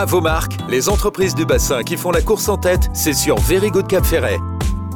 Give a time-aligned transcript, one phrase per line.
[0.00, 3.36] À vos marques, les entreprises du bassin qui font la course en tête, c'est sur
[3.36, 4.38] Very Good Cap Ferret.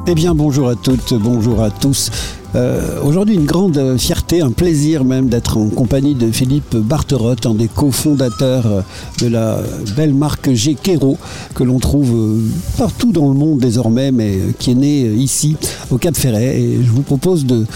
[0.07, 2.09] Eh bien, bonjour à toutes, bonjour à tous.
[2.55, 7.53] Euh, aujourd'hui, une grande fierté, un plaisir même d'être en compagnie de Philippe Barterotte, un
[7.53, 8.83] des cofondateurs
[9.21, 9.59] de la
[9.95, 10.75] belle marque G.
[10.75, 12.39] que l'on trouve euh,
[12.75, 15.55] partout dans le monde désormais, mais qui est né ici,
[15.91, 16.59] au Cap Ferret.
[16.59, 17.67] Et je vous propose de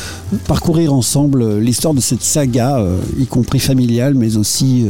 [0.47, 4.87] parcourir ensemble l'histoire de cette saga, euh, y compris familiale, mais aussi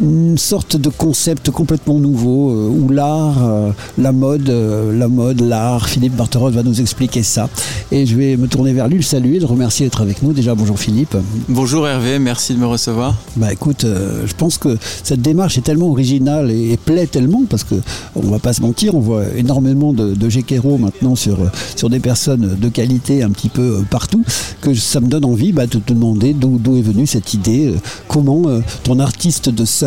[0.00, 5.40] une sorte de concept complètement nouveau euh, où l'art, euh, la mode, euh, la mode,
[5.40, 7.48] l'art, Philippe Barterot va nous expliquer ça.
[7.90, 10.32] Et je vais me tourner vers lui, le saluer, le remercier d'être avec nous.
[10.32, 11.16] Déjà, bonjour Philippe.
[11.48, 13.16] Bonjour Hervé, merci de me recevoir.
[13.36, 17.74] Bah écoute, je pense que cette démarche est tellement originale et, plaît tellement parce que
[18.14, 21.38] on va pas se mentir, on voit énormément de, de maintenant sur,
[21.74, 24.22] sur des personnes de qualité un petit peu partout
[24.60, 27.74] que ça me donne envie bah, de te demander d'où est venue cette idée,
[28.08, 28.42] comment
[28.84, 29.85] ton artiste de sœur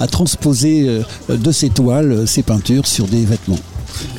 [0.00, 1.02] à transposer euh,
[1.36, 3.58] de ses toiles euh, ses peintures sur des vêtements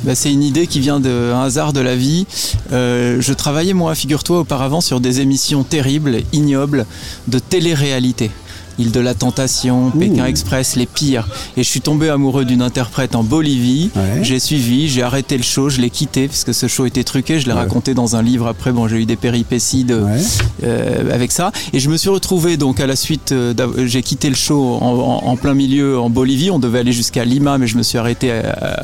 [0.03, 2.25] bah, c'est une idée qui vient d'un hasard de la vie.
[2.71, 6.85] Euh, je travaillais moi, figure-toi, auparavant sur des émissions terribles, ignobles,
[7.27, 8.31] de télé-réalité.
[8.79, 11.27] Île de la Tentation, Pékin Express, les pires.
[11.57, 13.89] Et je suis tombé amoureux d'une interprète en Bolivie.
[14.21, 17.39] J'ai suivi, j'ai arrêté le show, je l'ai quitté parce que ce show était truqué.
[17.39, 18.71] Je l'ai raconté dans un livre après.
[18.71, 21.51] Bon, j'ai eu des péripéties euh, avec ça.
[21.73, 23.53] Et je me suis retrouvé donc à la suite, euh,
[23.85, 26.51] j'ai quitté le show en, plein milieu en Bolivie.
[26.51, 28.31] On devait aller jusqu'à Lima, mais je me suis arrêté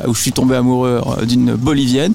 [0.06, 2.12] où je suis tombé amoureux euh, d'une Bolivienne.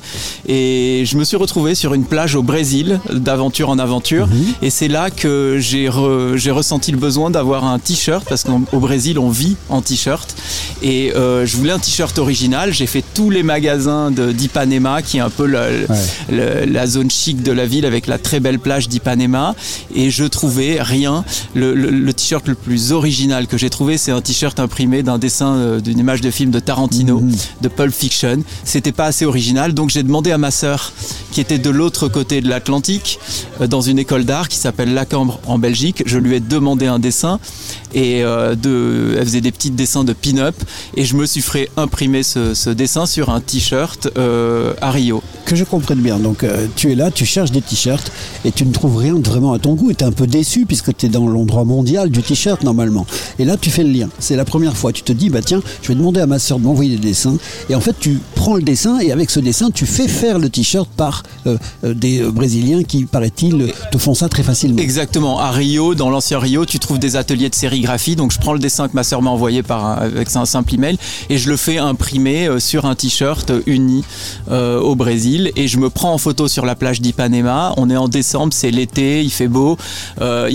[0.48, 4.28] Et je me suis retrouvé sur une plage au Brésil, d'aventure en aventure.
[4.28, 4.46] Mhm.
[4.62, 9.30] Et c'est là que j'ai ressenti le besoin d'avoir un t-shirt parce qu'au Brésil on
[9.30, 10.36] vit en t-shirt
[10.82, 12.74] et euh, je voulais un t-shirt original.
[12.74, 17.66] J'ai fait tous les magasins d'Ipanema qui est un peu la, zone chic de la
[17.66, 19.56] ville avec la très belle plage d'Ipanema
[19.94, 21.24] et je trouvais rien.
[21.56, 25.80] Le, t-shirt le plus original que j'ai trouvé c'est un t-shirt imprimé d'un dessin euh,
[25.80, 27.36] d'une image de film de Tarantino, mhm.
[27.62, 28.40] de Pulp Fiction.
[28.64, 30.92] C'était pas assez original donc j'ai demandé à ma sœur
[31.32, 33.20] qui était de l'autre côté de l'Atlantique
[33.62, 36.04] euh, dans une école d'art qui s'appelle Lacambre en Belgique.
[36.06, 37.40] Je lui ai demandé un dessin
[37.94, 40.56] et euh, de, elle faisait des petits dessins de pin-up
[40.96, 45.24] et je me suis fait imprimer ce, dessin sur un t-shirt euh, à Rio.
[45.46, 48.12] Que je comprenne bien, donc euh, tu es là, tu cherches des t-shirts
[48.44, 50.66] et tu ne trouves rien vraiment à ton goût et tu es un peu déçu
[50.66, 53.06] puisque tu es dans l'endroit mondial du t-shirt normalement.
[53.40, 55.62] Et là tu fais le lien, c'est la première fois, tu te dis bah tiens,
[55.82, 57.38] je vais demander à ma soeur de m'envoyer des dessins
[57.70, 60.50] et en fait tu prends le dessin et avec ce dessin tu fais faire le
[60.50, 61.24] t-shirt par
[61.84, 64.80] des Brésiliens qui paraît-il te font ça très facilement.
[64.80, 67.78] Exactement, à Rio, dans l'ancien Rio, tu trouves des ateliers de série
[68.18, 70.98] donc je prends le dessin que ma sœur m'a envoyé par avec un simple email
[71.30, 74.04] et je le fais imprimer euh, sur un t-shirt uni
[74.52, 77.74] euh, au Brésil et je me prends en photo sur la plage d'Ipanema.
[77.78, 79.78] On est en décembre, c'est l'été, il fait beau,
[80.22, 80.50] euh,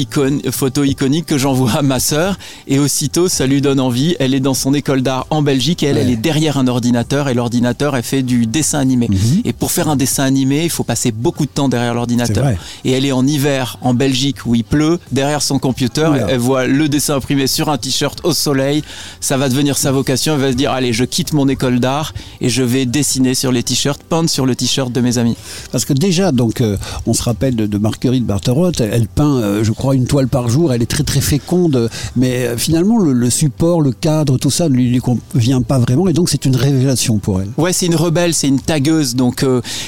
[0.50, 2.38] photo iconique que j'envoie à ma sœur
[2.68, 4.14] et aussitôt ça lui donne envie.
[4.20, 7.28] Elle est dans son école d'art en Belgique et elle, elle est derrière un ordinateur
[7.28, 9.08] et l'ordinateur elle fait du dessin animé.
[9.08, 9.42] Mhm.
[9.44, 12.46] Et pour faire un dessin animé, il faut passer beaucoup de temps derrière l'ordinateur.
[12.84, 16.66] Et elle est en hiver en Belgique où il pleut, derrière son computer, elle voit
[16.66, 18.82] le dessin imprimé sur un t-shirt au soleil.
[19.20, 20.34] Ça va devenir sa vocation.
[20.34, 23.52] Elle va se dire allez, je quitte mon école d'art et je vais dessiner sur
[23.52, 25.36] les t-shirts, peindre sur le t-shirt de mes amis.
[25.70, 26.76] Parce que déjà, donc, euh,
[27.06, 28.80] on se rappelle de, Marguerite Barterotte.
[28.80, 30.72] Elle, peint, euh, je crois, une toile par jour.
[30.72, 31.88] Elle est très très féconde.
[32.16, 36.08] Mais euh, finalement, le, support, le cadre, tout ça ne lui, lui, convient pas vraiment.
[36.08, 37.48] Et donc, c'est une révélation pour elle.
[37.56, 39.14] Ouais, c'est une rebelle, c'est une tagueuse.
[39.14, 39.44] Donc,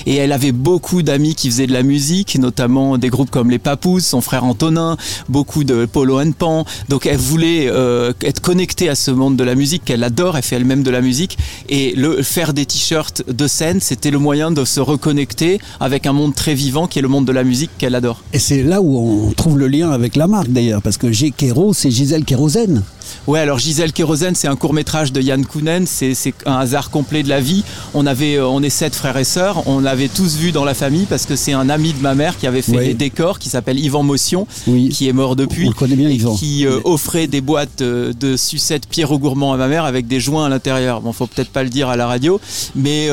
[0.07, 3.59] et elle avait beaucoup d'amis qui faisaient de la musique, notamment des groupes comme les
[3.59, 4.97] Papous, son frère Antonin,
[5.29, 6.65] beaucoup de Polo and Pan.
[6.89, 10.43] Donc, elle voulait euh, être connectée à ce monde de la musique qu'elle adore, elle
[10.43, 14.51] fait elle-même de la musique, et le faire des t-shirts de scène, c'était le moyen
[14.51, 17.71] de se reconnecter avec un monde très vivant qui est le monde de la musique
[17.79, 18.23] qu'elle adore.
[18.33, 21.33] Et c'est là où on trouve le lien avec la marque d'ailleurs, parce que G.
[21.37, 22.83] Kero, c'est Gisèle Kérosène.
[23.27, 26.15] Ouais, alors Gisèle Kérosène, c'est un court métrage de Yann Kounen, c'est
[26.47, 27.65] un hasard complet de la vie.
[27.95, 30.75] On avait, euh, on est sept frères et sœurs, on l'avait tous vu dans la
[30.75, 33.49] famille parce que c'est un ami de ma mère qui avait fait les décors, qui
[33.49, 36.35] s'appelle Yvan Motion, qui est mort depuis, on le connaît bien, Yvan.
[36.35, 40.21] qui euh, offrait des boîtes euh, de sucettes Pierrot Gourmand à ma mère avec des
[40.21, 41.01] joints à l'intérieur.
[41.01, 42.41] Bon, faut peut-être pas le dire à la radio,
[42.75, 43.09] mais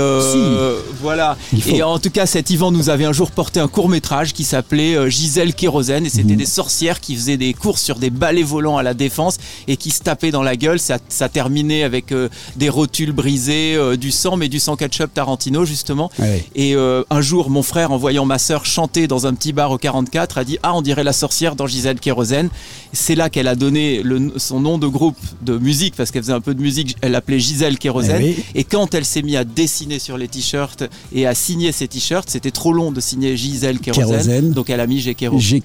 [1.02, 1.38] voilà.
[1.68, 4.44] Et en tout cas, cet Yvan nous avait un jour porté un court métrage qui
[4.44, 6.38] s'appelait Gisèle Kérosène et c'était mhm.
[6.38, 9.38] des sorcières qui faisaient des courses sur des balais volants à la défense
[9.68, 10.80] et qui se tapaient dans la gueule.
[10.80, 15.14] Ça, ça terminait avec euh, des rotules brisées, euh, du sang, mais du sang ketchup
[15.14, 16.10] Tarantino justement.
[16.56, 19.72] Et euh, un jour, mon frère, en voyant ma sœur chanter dans un petit bar
[19.72, 22.50] au 44, a dit Ah, on dirait la sorcière dans Gisèle Kérosène.
[22.94, 26.34] C'est là qu'elle a donné le, son nom de groupe de musique, parce qu'elle faisait
[26.34, 28.22] un peu de musique, elle l'appelait Gisèle Kérosène.
[28.24, 30.84] Eh et quand elle s'est mise à dessiner sur les t-shirts
[31.14, 34.52] et à signer ses t-shirts, c'était trop long de signer Gisèle Kérosène.
[34.52, 35.16] Donc elle a mis G.
[35.38, 35.62] G.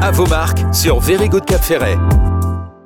[0.00, 1.98] À vos marques sur Very Good Cap Ferret.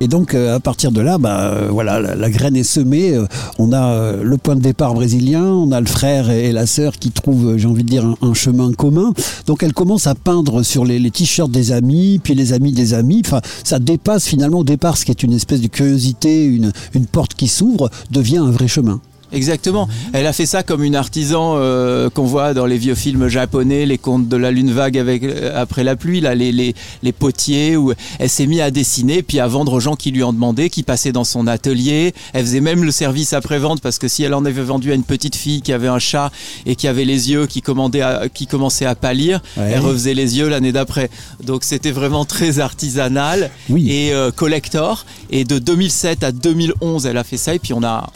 [0.03, 3.17] Et donc à partir de là, bah, voilà, la, graine est semée.
[3.57, 7.11] on a le point de départ brésilien, on a le frère et, la sœur qui
[7.11, 9.13] trouvent, j'ai envie de dire, un, chemin commun.
[9.47, 12.93] Donc elle commence à peindre sur les, les t-shirts des amis, puis les amis des
[12.93, 13.21] amis.
[13.25, 17.05] Enfin, ça dépasse finalement au départ ce qui est une espèce de curiosité, une, une
[17.05, 18.99] porte qui s'ouvre, devient un vrai chemin.
[19.33, 19.87] Exactement.
[20.13, 23.85] Elle a fait ça comme une artisan euh, qu'on voit dans les vieux films japonais,
[23.85, 27.11] les contes de la lune vague avec euh, après la pluie, là, les, les, les
[27.11, 30.33] potiers, où elle s'est mise à dessiner puis à vendre aux gens qui lui en
[30.33, 32.13] demandaient, qui passaient dans son atelier.
[32.33, 35.03] Elle faisait même le service après-vente parce que si elle en avait vendu à une
[35.03, 36.31] petite fille qui avait un chat
[36.65, 38.03] et qui avait les yeux qui, commandait
[38.33, 41.09] qui commençaient à pâlir, elle refaisait les yeux l'année d'après.
[41.43, 45.05] Donc c'était vraiment très artisanal et euh, collector.
[45.29, 48.09] Et de 2007 à 2011, elle a fait ça et puis on a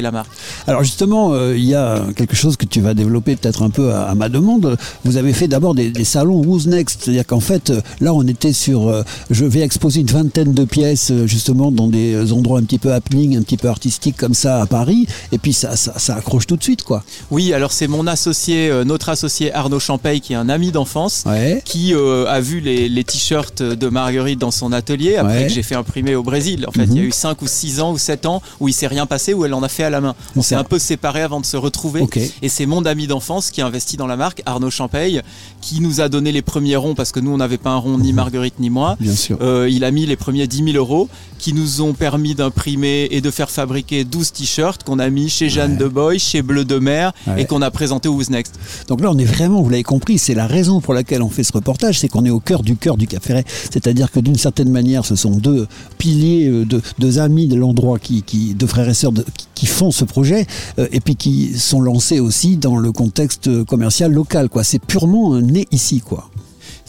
[0.00, 0.30] la marque
[0.66, 3.92] Alors justement, euh, il y a quelque chose que tu vas développer peut-être un peu
[3.92, 4.76] à, ma demande.
[5.04, 8.52] Vous avez fait d'abord des, salons Who's Next, c'est-à-dire qu'en fait, euh, là on était
[8.52, 12.78] sur, euh, je vais exposer une vingtaine de pièces justement dans des endroits un petit
[12.78, 16.46] peu happening, un petit peu artistiques comme ça à Paris, et puis ça, ça, accroche
[16.46, 17.02] tout de suite quoi.
[17.30, 21.24] Oui, alors c'est mon associé, notre associé Arnaud Champagne, qui est un ami d'enfance,
[21.64, 26.14] qui a vu les, t-shirts de Marguerite dans son atelier, après que j'ai fait imprimer
[26.14, 26.64] au Brésil.
[26.68, 27.08] En fait, il y a mhm.
[27.08, 29.54] eu 5 ou 6 ans ou 7 ans où il s'est rien passé, où elle
[29.54, 30.14] en a fait à la main.
[30.36, 32.04] On s'est un peu séparés avant de se retrouver.
[32.42, 35.22] Et c'est mon ami d'enfance qui a investi dans la marque, Arnaud Champagne,
[35.60, 37.98] qui nous a donné les premiers ronds parce que nous, on n'avait pas un rond,
[37.98, 38.16] ni mhm.
[38.16, 38.96] Marguerite ni moi.
[39.00, 39.38] Bien sûr.
[39.40, 43.20] Euh, il a mis les premiers 10 000 euros qui nous ont permis d'imprimer et
[43.20, 46.78] de faire fabriquer 12 t-shirts qu'on a mis chez Jeanne de Boy, chez Bleu de
[46.78, 48.58] Mer et qu'on a présenté au Who's Next.
[48.88, 51.44] Donc là, on est vraiment, vous l'avez compris, c'est la raison pour laquelle on fait
[51.44, 53.42] ce reportage, c'est qu'on est au cœur du cœur du Café.
[53.70, 55.66] C'est-à-dire que d'une certaine manière, ce sont deux
[55.98, 56.66] piliers, euh,
[56.98, 59.12] deux, amis de l'endroit, qui, qui, deux frères et sœurs
[59.54, 60.46] qui font ce projet
[60.78, 64.48] euh, et puis qui sont lancés aussi dans le contexte commercial local.
[64.48, 64.64] Quoi.
[64.64, 66.00] C'est purement né ici.
[66.00, 66.29] quoi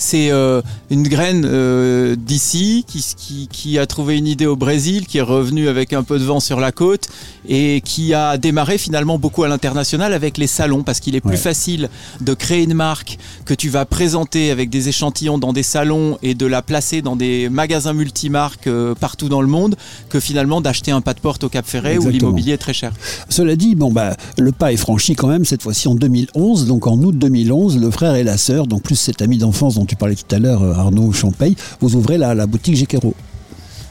[0.01, 5.19] c'est euh, une graine euh, d'ici qui, qui, a trouvé une idée au Brésil, qui
[5.19, 7.07] est revenue avec un peu de vent sur la côte
[7.47, 11.37] et qui a démarré finalement beaucoup à l'international avec les salons parce qu'il est plus
[11.37, 11.89] facile
[12.19, 16.33] de créer une marque que tu vas présenter avec des échantillons dans des salons et
[16.33, 19.75] de la placer dans des magasins multimarques euh, partout dans le monde
[20.09, 22.91] que finalement d'acheter un pas de porte au Cap Ferret où l'immobilier est très cher.
[23.29, 26.87] Cela dit, bon bah le pas est franchi quand même cette fois-ci en 2011, donc
[26.87, 29.97] en août 2011, le frère et la sœur, donc plus cet ami d'enfance dont tu
[29.97, 33.13] parlais tout à l'heure, euh, Arnaud Champagne, vous ouvrez la, la boutique Gekero.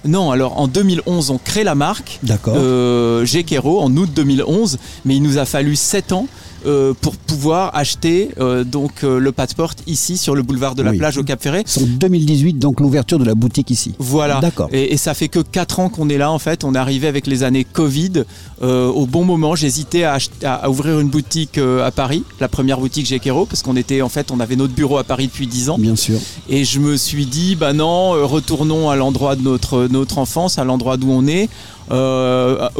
[0.06, 2.55] Non, alors en 2011, on crée la marque D'accord.
[2.56, 3.26] Euh,
[3.67, 6.26] en août 2011, mais il nous a fallu 7 ans
[6.66, 10.92] euh, pour pouvoir acheter euh, donc euh, le passeport ici sur le boulevard de la
[10.92, 11.62] plage au Cap Ferret.
[11.64, 13.94] C'est en 2018 donc l'ouverture de la boutique ici.
[13.98, 14.40] Voilà.
[14.40, 14.68] D'accord.
[14.70, 16.62] Et, ça fait que 4 ans qu'on est là en fait.
[16.64, 18.24] On est arrivé avec les années Covid
[18.60, 19.54] au bon moment.
[19.54, 24.02] J'hésitais à, à, ouvrir une boutique à Paris, la première boutique Gekero, parce qu'on était
[24.02, 25.78] en fait on avait notre bureau à Paris depuis 10 ans.
[25.78, 26.18] Bien sûr.
[26.50, 30.64] Et je me suis dit bah non, retournons à l'endroit de notre notre enfance, à
[30.64, 31.48] l'endroit d'où on est.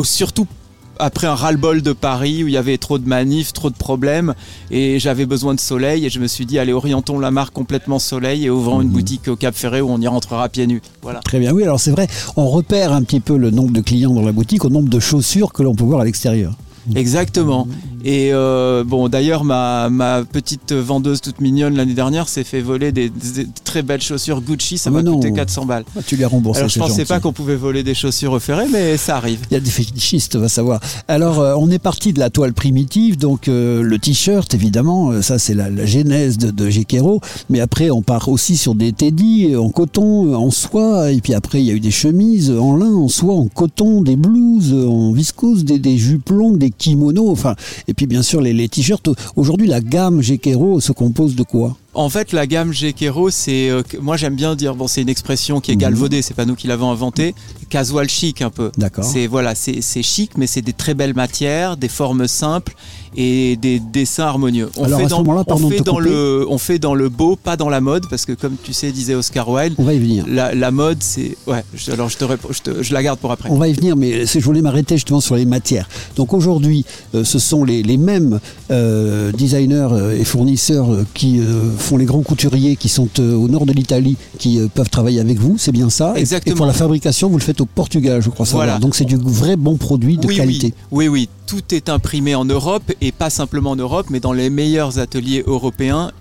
[0.02, 0.46] surtout
[1.00, 4.35] après un ras-le-bol de Paris où il y avait trop de manifs, trop de problèmes
[4.70, 7.99] et j'avais besoin de soleil et je me suis dit allez orientons la marque complètement
[7.99, 8.94] soleil et ouvrons une mhm.
[8.94, 10.82] boutique au Cap Ferré où on y rentrera pieds nus.
[11.02, 11.20] Voilà.
[11.20, 12.06] Très bien, oui alors c'est vrai,
[12.37, 15.00] on repère un petit peu le nombre de clients dans la boutique au nombre de
[15.00, 16.55] chaussures que l'on peut voir à l'extérieur.
[16.94, 17.69] Exactement.
[18.05, 22.93] Et euh, bon, d'ailleurs, ma, ma, petite vendeuse toute mignonne l'année dernière s'est fait voler
[22.93, 23.12] des,
[23.64, 24.79] très belles chaussures Gucci.
[24.79, 25.85] Ça m'a coûté 400 balles.
[25.97, 26.58] Ah, tu les rembourses.
[26.58, 29.41] Alors, je pensais pas qu'on pouvait voler des chaussures au ferré, mais ça arrive.
[29.50, 30.80] Il y a des fétichistes, on va savoir.
[31.09, 35.38] Alors, euh, on est parti de la toile primitive, donc euh, le t-shirt, évidemment, ça
[35.38, 36.71] c'est la, la, genèse de, de
[37.50, 41.12] Mais après, on part aussi sur des teddy en coton, en soie.
[41.12, 44.02] Et puis après, il y a eu des chemises en lin, en soie, en coton,
[44.02, 47.30] des blouses, en viscose, des, des jupes longues, des kimonos.
[47.30, 47.54] Enfin,
[47.90, 49.09] et puis bien sûr, les, t-shirts.
[49.35, 51.76] Aujourd'hui, la gamme Gekero se compose de quoi?
[51.92, 55.61] En fait, la gamme Gekero, c'est, euh, moi j'aime bien dire, bon, c'est une expression
[55.61, 55.80] qui est mhm.
[55.80, 57.35] galvaudée, c'est pas nous qui l'avons inventée,
[57.68, 58.70] casual chic un peu.
[58.78, 59.02] D'accord.
[59.02, 62.76] C'est voilà, c'est chic, mais c'est des très belles matières, des formes simples
[63.17, 64.71] et des dessins harmonieux.
[64.76, 67.81] On fait dans, on fait dans le, on fait dans le beau, pas dans la
[67.81, 70.25] mode, parce que comme tu sais, disait Oscar Wilde, on va y venir.
[70.29, 71.64] La, mode, c'est, ouais.
[71.93, 73.50] alors je te, je je, la garde pour après.
[73.50, 75.88] On va y venir, mais je voulais m'arrêter justement sur les matières.
[76.17, 78.40] Donc aujourd'hui, euh, ce sont les, les mêmes
[78.71, 79.88] euh, designers
[80.19, 81.40] et fournisseurs qui
[81.79, 85.21] font les grands couturiers qui sont euh, au nord de l'Italie qui euh, peuvent travailler
[85.21, 86.55] avec vous, c'est bien ça Exactement.
[86.55, 88.79] Et pour la fabrication, vous le faites au Portugal, je crois voilà.
[88.79, 90.75] Donc c'est du vrai bon produit de qualité.
[90.90, 91.09] Oui.
[91.09, 95.00] oui, tout est imprimé en Europe et pas simplement en Europe, mais dans les meilleurs
[95.00, 96.12] ateliers européens,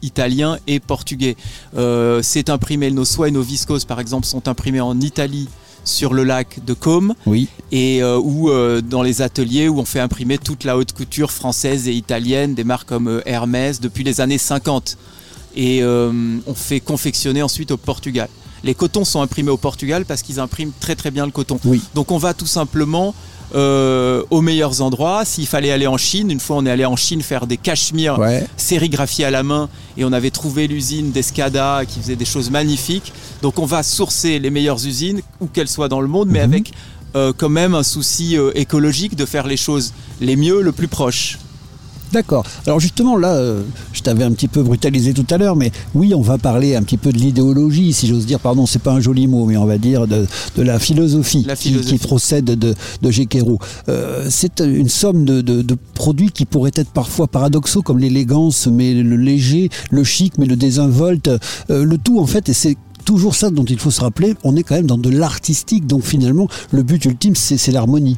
[0.00, 1.36] italiens et portugais.
[1.76, 5.46] Euh, c'est imprimé, nos soies et nos viscoses par exemple sont imprimés en Italie
[5.84, 7.48] sur le lac de Côme oui.
[7.70, 11.32] et euh, ou euh, dans les ateliers où on fait imprimer toute la haute couture
[11.32, 14.96] française et italienne des marques comme Hermès depuis les années 50
[15.54, 18.30] et on fait confectionner ensuite au Portugal.
[18.64, 21.60] Les cotons sont imprimés au Portugal parce qu'ils impriment très très bien le coton.
[21.66, 21.82] Oui.
[21.94, 23.14] Donc on va tout simplement
[23.54, 25.24] euh, aux meilleurs endroits.
[25.24, 28.18] S'il fallait aller en Chine, une fois on est allé en Chine faire des cachemires
[28.18, 28.46] Ouais.
[28.56, 33.12] sérigraphiés à la main et on avait trouvé l'usine d'Escada qui faisait des choses magnifiques.
[33.42, 36.52] Donc on va sourcer les meilleures usines, où qu'elles soient dans le monde, mais Mhm.
[36.52, 36.72] avec
[37.16, 40.88] euh, quand même un souci euh, écologique de faire les choses les mieux, le plus
[40.88, 41.38] proche.
[42.12, 42.44] D'accord.
[42.66, 43.62] Alors justement, là, euh,
[43.92, 46.82] je t'avais un petit peu brutalisé tout à l'heure, mais oui, on va parler un
[46.82, 48.40] petit peu de l'idéologie, si j'ose dire.
[48.40, 51.54] Pardon, c'est pas un joli mot, mais on va dire de, de la philosophie, La
[51.54, 51.98] qui- philosophie.
[51.98, 53.58] Qui, procède de, de Gekero.
[53.90, 58.66] Euh, c'est une somme de, de- de produits qui pourraient être parfois paradoxaux, comme l'élégance,
[58.68, 61.28] mais le léger, le chic, mais le désinvolte.
[61.70, 64.56] Euh, le tout, en fait, et c'est toujours ça dont il faut se rappeler, on
[64.56, 68.16] est quand même dans de l'artistique, donc finalement, le but ultime, c'est l'harmonie.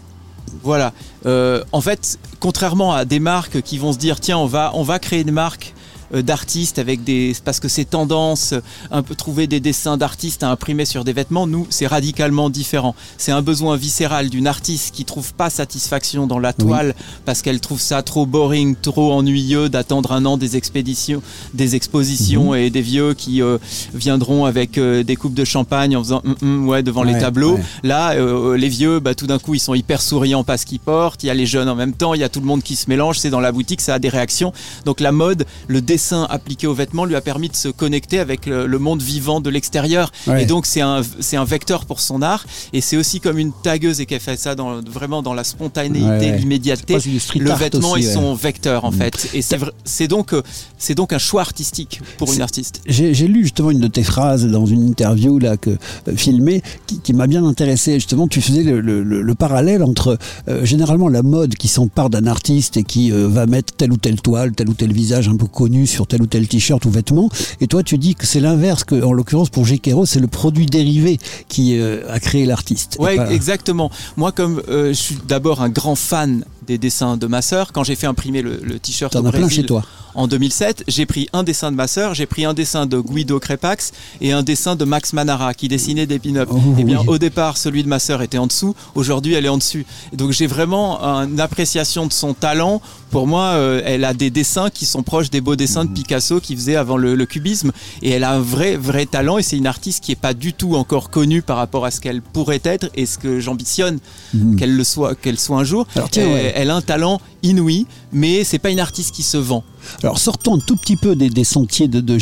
[0.62, 0.92] Voilà.
[1.26, 4.82] Euh, en fait, contrairement à des marques qui vont se dire tiens, on va, on
[4.82, 5.74] va créer une marque
[6.12, 10.50] d'artistes avec des parce que c'est tendance euh, un peu trouver des dessins d'artistes à
[10.50, 15.04] imprimer sur des vêtements nous c'est radicalement différent c'est un besoin viscéral d'une artiste qui
[15.04, 20.12] trouve pas satisfaction dans la toile parce qu'elle trouve ça trop boring trop ennuyeux d'attendre
[20.12, 21.22] un an des expéditions
[21.54, 23.58] des expositions et des vieux qui euh,
[23.94, 27.54] viendront avec euh, des coupes de champagne en faisant Hum, hum, ouais devant les tableaux
[27.54, 27.62] ouais.
[27.82, 31.22] Là, euh, les vieux, bah, tout d'un coup, ils sont hyper souriants parce qu'ils portent.
[31.22, 32.14] Il y a les jeunes en même temps.
[32.14, 33.18] Il y a tout le monde qui se mélange.
[33.18, 34.52] C'est dans la boutique, ça a des réactions.
[34.84, 38.46] Donc la mode, le dessin appliqué aux vêtements lui a permis de se connecter avec
[38.46, 40.10] le, le monde vivant de l'extérieur.
[40.26, 40.42] Ouais.
[40.42, 42.44] Et donc c'est un, c'est un vecteur pour son art.
[42.72, 46.06] Et c'est aussi comme une tagueuse et qu'elle fait ça dans, vraiment dans la spontanéité,
[46.06, 46.98] Ouais, l'immédiateté.
[47.18, 48.94] Street Le vêtement aussi, est son vecteur en Mm.
[48.94, 49.30] fait.
[49.34, 50.42] Et c'est vrai- c'est donc, euh,
[50.78, 52.80] c'est donc un choix artistique pour une artiste.
[52.86, 56.62] J'ai j'ai lu justement une de tes phrases dans une interview là que euh, filmée
[56.86, 57.94] qui, qui m'a bien intéressé.
[57.94, 62.10] Justement, tu faisais le, le- le- le parallèle entre euh, généralement la mode qui s'empare
[62.10, 65.28] d'un artiste et qui euh, va mettre telle ou telle toile, tel ou tel visage
[65.28, 67.28] un peu connu sur tel ou tel t-shirt ou vêtement.
[67.60, 68.84] Et toi, tu dis que c'est l'inverse.
[68.84, 71.18] Que en l'occurrence pour Gekero, c'est le produit dérivé
[71.48, 72.96] qui euh, a créé l'artiste.
[72.98, 73.90] Ouais, pas- exactement.
[74.16, 77.84] Moi, comme euh, je suis d'abord un grand fan des dessins de ma sœur, quand
[77.84, 79.84] j'ai fait imprimer le, le t-shirt T'en as plein chez toi.
[80.14, 83.38] En 2007, j'ai pris un dessin de ma sœur, j'ai pris un dessin de Guido
[83.38, 86.48] Crepax et un dessin de Max Manara qui dessinait des pin-up.
[86.52, 87.04] Oh, Eh bien, oui.
[87.08, 88.74] au départ, celui de ma sœur était en dessous.
[88.94, 89.86] Aujourd'hui, elle est en dessus.
[90.12, 92.80] Donc, j'ai vraiment une appréciation de son talent.
[93.10, 96.40] Pour moi, euh, elle a des dessins qui sont proches des beaux dessins de Picasso
[96.40, 97.72] qui faisait avant le, le cubisme.
[98.02, 99.38] Et elle a un vrai, vrai talent.
[99.38, 102.00] Et c'est une artiste qui est pas du tout encore connue par rapport à ce
[102.00, 103.98] qu'elle pourrait être et ce que j'ambitionne
[104.32, 104.56] Mhm.
[104.56, 105.86] qu'elle le soit, qu'elle soit un jour.
[105.96, 109.36] Alors, tiens, elle, elle a un talent inouï, mais c'est pas une artiste qui se
[109.36, 109.64] vend.
[110.02, 112.18] Alors sortons un tout petit peu des, sentiers de, de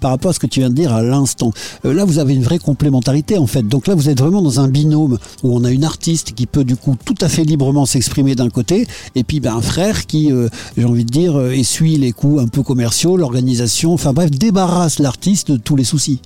[0.00, 1.52] par rapport à ce que tu viens de dire à l'instant.
[1.84, 3.66] Euh, là, vous avez une vraie complémentarité en fait.
[3.66, 6.64] Donc là, vous êtes vraiment dans un binôme où on a une artiste qui peut
[6.64, 10.32] du coup tout à fait librement s'exprimer d'un côté, et puis ben, un frère qui,
[10.32, 14.30] euh, j'ai envie de dire, euh, essuie les coups un peu commerciaux, l'organisation, enfin bref,
[14.30, 16.20] débarrasse l'artiste de tous les soucis.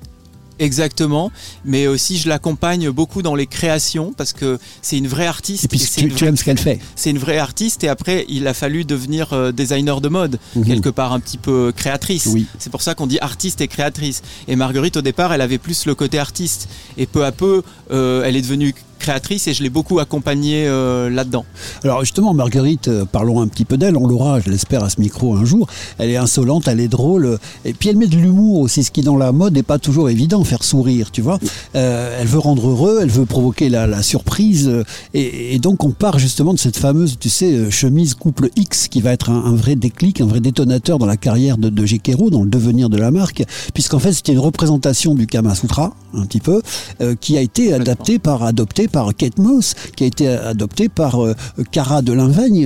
[0.59, 1.31] Exactement,
[1.65, 5.65] mais aussi je l'accompagne beaucoup dans les créations parce que c'est une vraie artiste.
[5.65, 6.79] Et puis tu aimes ce qu'elle fait.
[6.95, 10.65] c'est une vraie artiste et après il a fallu devenir euh, designer de mode, Mhm.
[10.65, 12.27] quelque part un petit peu créatrice.
[12.27, 12.47] Oui.
[12.59, 14.23] C'est pour ça qu'on dit artiste et créatrice.
[14.49, 18.23] Et Marguerite au départ elle avait plus le côté artiste et peu à peu euh,
[18.25, 21.45] elle est devenue créatrice et je l'ai beaucoup accompagnée euh, là-dedans.
[21.85, 23.97] Alors justement, Marguerite, euh, parlons un petit peu d'elle.
[23.97, 25.67] On l'aura, je l'espère, à ce micro un jour.
[25.99, 28.91] Elle est insolente, elle est drôle, euh, et puis elle met de l'humour aussi, ce
[28.91, 31.38] qui dans la mode n'est pas toujours évident, faire sourire, tu vois.
[31.75, 34.71] Euh, elle veut rendre heureux, elle veut provoquer la, la surprise,
[35.15, 39.00] et, et donc on part justement de cette fameuse, tu sais, chemise couple X, qui
[39.00, 42.31] va être un, un vrai déclic, un vrai détonateur dans la carrière de, de Gekero,
[42.31, 46.26] dans le devenir de la marque, puisqu'en fait c'était une représentation du Kama Sutra, un
[46.26, 46.62] petit peu,
[47.00, 48.43] euh, qui a été adapté par,
[48.88, 51.35] par Kate Moss, qui a été adopté par euh,
[51.71, 52.16] Cara de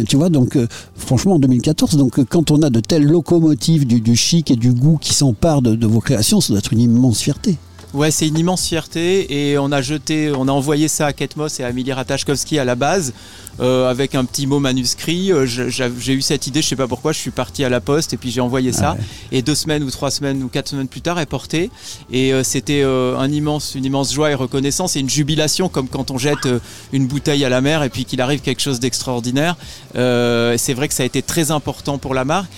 [0.04, 3.86] tu vois, donc euh, franchement en 2014, donc euh, quand on a de telles locomotives
[3.86, 6.72] du, du chic et du goût qui s'emparent de, de vos créations, ça doit être
[6.72, 7.56] une immense fierté.
[7.92, 11.34] Ouais, c'est une immense fierté et on a jeté, on a envoyé ça à Kate
[11.36, 13.12] Moss et à Ratajkowski à la base
[13.58, 15.32] euh, avec un petit mot manuscrit.
[15.32, 18.12] Euh, J'ai eu cette idée, je sais pas pourquoi, je suis parti à la poste
[18.12, 18.90] et puis j'ai envoyé ça.
[18.90, 19.38] Ah ouais.
[19.38, 21.68] Et deux semaines ou trois semaines ou quatre semaines plus tard, elle portait
[22.12, 25.88] et euh, c'était euh, un immense, une immense joie et reconnaissance et une jubilation comme
[25.88, 26.60] quand on jette euh,
[26.92, 29.56] une bouteille à la mer et puis qu'il arrive quelque chose d'extraordinaire.
[29.96, 32.50] Euh, c'est vrai que ça a été très important pour la marque.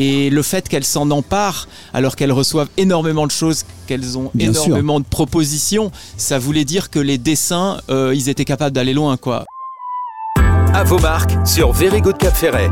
[0.00, 4.54] Et le fait qu'elles s'en emparent, alors qu'elles reçoivent énormément de choses, qu'elles ont Bien
[4.54, 4.66] sûr.
[4.66, 9.16] énormément de propositions, ça voulait dire que les dessins, euh, ils étaient capables d'aller loin,
[9.16, 9.44] quoi.
[10.72, 12.70] À vos marques sur Very Good Cap Ferret.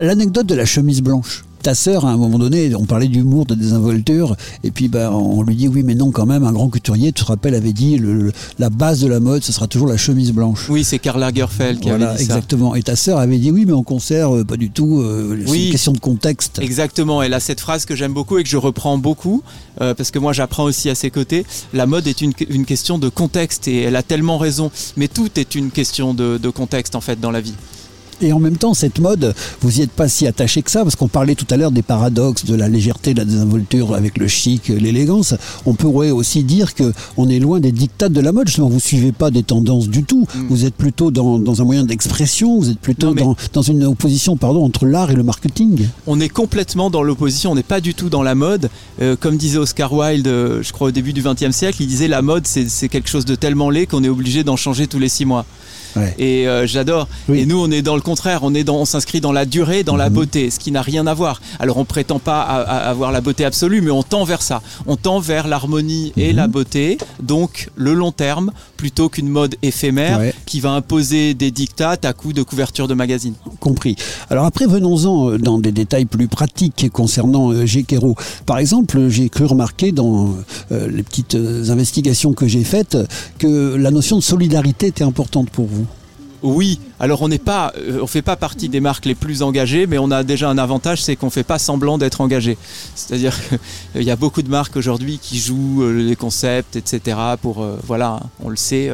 [0.00, 1.44] L'anecdote de la chemise blanche.
[1.66, 5.42] Ta sœur, à un moment donné, on parlait d'humour, de désinvolture, et puis bah, on
[5.42, 7.98] lui dit oui, mais non, quand même, un grand couturier, tu te rappelles, avait dit
[7.98, 8.30] le,
[8.60, 10.70] la base de la mode, ce sera toujours la chemise blanche.
[10.70, 12.76] Oui, c'est Karl Lagerfeld qui avait dit exactement.
[12.76, 15.00] Et ta sœur avait dit oui, mais en concert, euh, pas du tout.
[15.00, 16.60] Euh, c'est une question de contexte.
[16.60, 17.20] Exactement.
[17.20, 19.42] Elle a cette phrase que j'aime beaucoup et que je reprends beaucoup
[19.80, 21.44] euh, parce que moi j'apprends aussi à ses côtés.
[21.74, 22.32] La mode est une,
[22.64, 24.70] question de contexte et elle a tellement raison.
[24.96, 27.54] Mais tout est une question de contexte en fait dans la vie.
[28.20, 30.96] Et en même temps, cette mode, vous n'y êtes pas si attaché que ça, parce
[30.96, 34.26] qu'on parlait tout à l'heure des paradoxes, de la légèreté, de la désinvolture avec le
[34.26, 35.34] chic, l'élégance.
[35.66, 38.46] On pourrait aussi dire qu'on est loin des dictats de la mode.
[38.46, 40.26] Justement, vous suivez pas des tendances du tout.
[40.34, 40.46] Mm.
[40.48, 42.58] Vous êtes plutôt dans, un moyen d'expression.
[42.58, 45.86] Vous êtes plutôt dans, dans, une opposition, pardon, entre l'art et le marketing.
[46.06, 47.52] On est complètement dans l'opposition.
[47.52, 48.70] On n'est pas du tout dans la mode.
[49.02, 52.08] Euh, comme disait Oscar Wilde, euh, je crois au début du XXe siècle, il disait
[52.08, 55.08] la mode, c'est quelque chose de tellement laid qu'on est obligé d'en changer tous les
[55.08, 55.44] six mois.
[56.18, 57.08] Et euh, j'adore.
[57.32, 58.40] Et nous, on est dans le contraire.
[58.42, 60.14] On est dans, on s'inscrit dans la durée, dans la mhm.
[60.14, 61.40] beauté, ce qui n'a rien à voir.
[61.58, 64.62] Alors, on prétend pas avoir la beauté absolue, mais on tend vers ça.
[64.86, 66.36] On tend vers l'harmonie et mhm.
[66.36, 66.98] la beauté.
[67.20, 72.32] Donc, le long terme, plutôt qu'une mode éphémère qui va imposer des dictats à coup
[72.32, 73.34] de couverture de magazine.
[73.58, 73.96] Compris.
[74.30, 77.64] Alors après, venons-en euh, dans des détails plus pratiques concernant euh,
[78.44, 80.34] Par exemple, j'ai cru remarquer dans
[80.70, 82.96] euh, les petites investigations que j'ai faites
[83.38, 85.86] que la notion de solidarité était importante pour vous.
[86.42, 89.98] Oui, alors on n'est pas, euh, fait pas partie des marques les plus engagées, mais
[89.98, 92.56] on a déjà un avantage, c'est qu'on fait pas semblant d'être engagé.
[92.94, 93.36] C'est-à-dire
[93.92, 97.18] qu'il y a beaucoup de marques aujourd'hui qui jouent euh, les concepts, etc.
[97.40, 98.90] Pour euh, voilà, on le sait,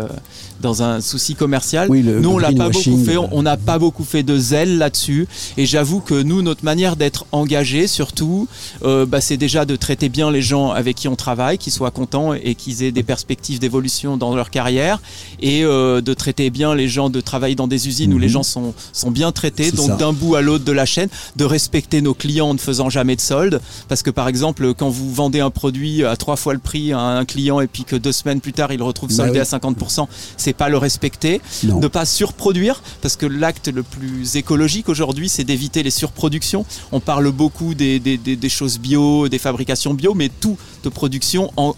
[0.62, 1.88] dans un souci commercial.
[1.90, 5.28] nous on l'a pas beaucoup fait, on n'a pas beaucoup fait de zèle là-dessus.
[5.56, 8.48] Et j'avoue que nous, notre manière d'être engagé, surtout,
[8.82, 12.32] bah, c'est déjà de traiter bien les gens avec qui on travaille, qu'ils soient contents
[12.32, 15.00] et qu'ils aient des perspectives d'évolution dans leur carrière,
[15.40, 18.32] et de traiter bien les gens de travailler dans des usines où les mhm.
[18.32, 22.00] gens sont, sont bien traités, donc d'un bout à l'autre de la chaîne, de respecter
[22.00, 23.60] nos clients en ne faisant jamais de solde.
[23.88, 27.00] Parce que par exemple, quand vous vendez un produit à trois fois le prix à
[27.00, 30.06] un client et puis que deux semaines plus tard il retrouve bah soldé à 50%,
[30.36, 31.40] c'est pas le respecter.
[31.64, 36.64] Ne pas surproduire, parce que l'acte le plus écologique aujourd'hui, c'est d'éviter les surproductions.
[36.92, 41.50] On parle beaucoup des, des, des, choses bio, des fabrications bio, mais tout de production
[41.56, 41.74] en,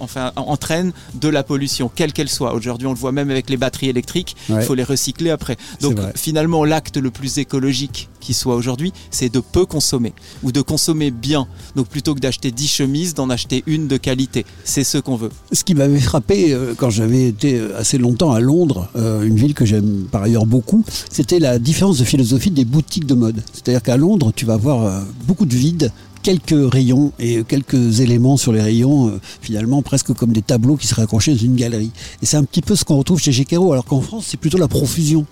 [0.00, 2.54] enfin, entraîne de la pollution, quelle qu'elle soit.
[2.54, 5.56] Aujourd'hui, on le voit même avec les batteries électriques il faut les recycler après.
[5.80, 10.62] Donc finalement, l'acte le plus écologique qui soit aujourd'hui, c'est de peu consommer ou de
[10.62, 11.46] consommer bien.
[11.76, 14.46] Donc plutôt que d'acheter 10 chemises, d'en acheter une de qualité.
[14.64, 15.30] C'est ce qu'on veut.
[15.52, 19.36] Ce qui m'avait frappé euh, quand j'avais été euh, assez longtemps à Londres, euh, une
[19.36, 23.42] ville que j'aime par ailleurs beaucoup, c'était la différence de philosophie des boutiques de mode.
[23.52, 25.90] C'est-à-dire qu'à Londres, tu vas avoir beaucoup de vide,
[26.22, 31.02] quelques rayons et quelques éléments sur les rayons, finalement presque comme des tableaux qui seraient
[31.02, 31.90] accrochés dans une galerie.
[32.22, 34.58] Et c'est un petit peu ce qu'on retrouve chez Gekero, alors qu'en France, c'est plutôt
[34.58, 35.26] la profusion.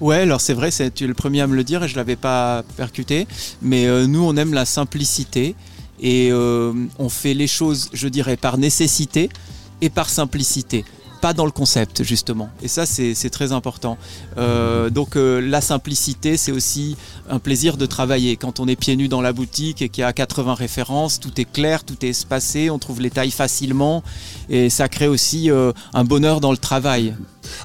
[0.00, 1.98] Ouais, alors c'est vrai, tu es le premier à me le dire et je ne
[1.98, 3.26] l'avais pas percuté,
[3.60, 5.54] mais euh, nous on aime la simplicité
[6.00, 9.28] et euh, on fait les choses, je dirais, par nécessité
[9.82, 10.84] et par simplicité
[11.20, 12.48] pas dans le concept justement.
[12.62, 13.98] Et ça c'est très important.
[14.38, 16.96] Euh, donc la simplicité c'est aussi
[17.28, 18.38] un plaisir de travailler.
[18.38, 21.38] Quand on est pieds nus dans la boutique et qu'il y a 80 références, tout
[21.38, 24.02] est clair, tout est espacé, on trouve les tailles facilement
[24.48, 25.50] et ça crée aussi
[25.92, 27.14] un bonheur dans le travail.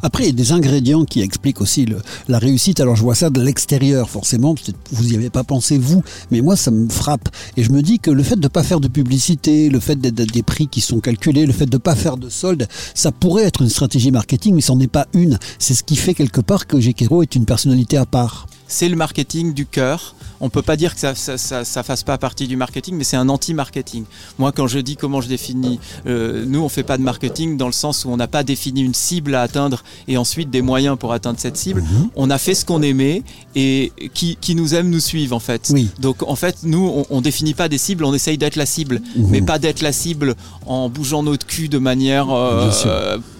[0.02, 1.88] Après, il y a des ingrédients qui expliquent aussi
[2.28, 2.80] la réussite.
[2.80, 4.56] Alors, je vois ça de l'extérieur, forcément.
[4.92, 7.30] Vous n'y avez pas pensé, vous, mais moi, ça me frappe.
[7.58, 9.96] Et je me dis que le fait de ne pas faire de publicité, le fait
[9.96, 13.12] d'être des prix qui sont calculés, le fait de ne pas faire de soldes, ça
[13.12, 15.38] pourrait être une stratégie marketing, mais ce n'en est pas une.
[15.60, 18.48] C'est ce qui fait quelque part que Gekero est une personnalité à part.
[18.68, 22.48] C'est le marketing du cœur on peut pas dire que ça, ça, fasse pas partie
[22.48, 24.06] du marketing, mais c'est un anti-marketing.
[24.38, 27.68] Moi, quand je dis comment je définis, euh, nous, on fait pas de marketing dans
[27.68, 30.98] le sens où on n'a pas défini une cible à atteindre et ensuite des moyens
[30.98, 31.82] pour atteindre cette cible.
[31.82, 32.10] Mhm.
[32.16, 33.24] On a fait ce qu'on aimait
[33.56, 35.74] et qui, nous aime nous suivent en fait.
[36.00, 39.28] Donc en fait, nous, on, définit pas des cibles, on essaye d'être la cible, mhm.
[39.30, 42.72] mais pas d'être la cible en bougeant notre cul de manière euh,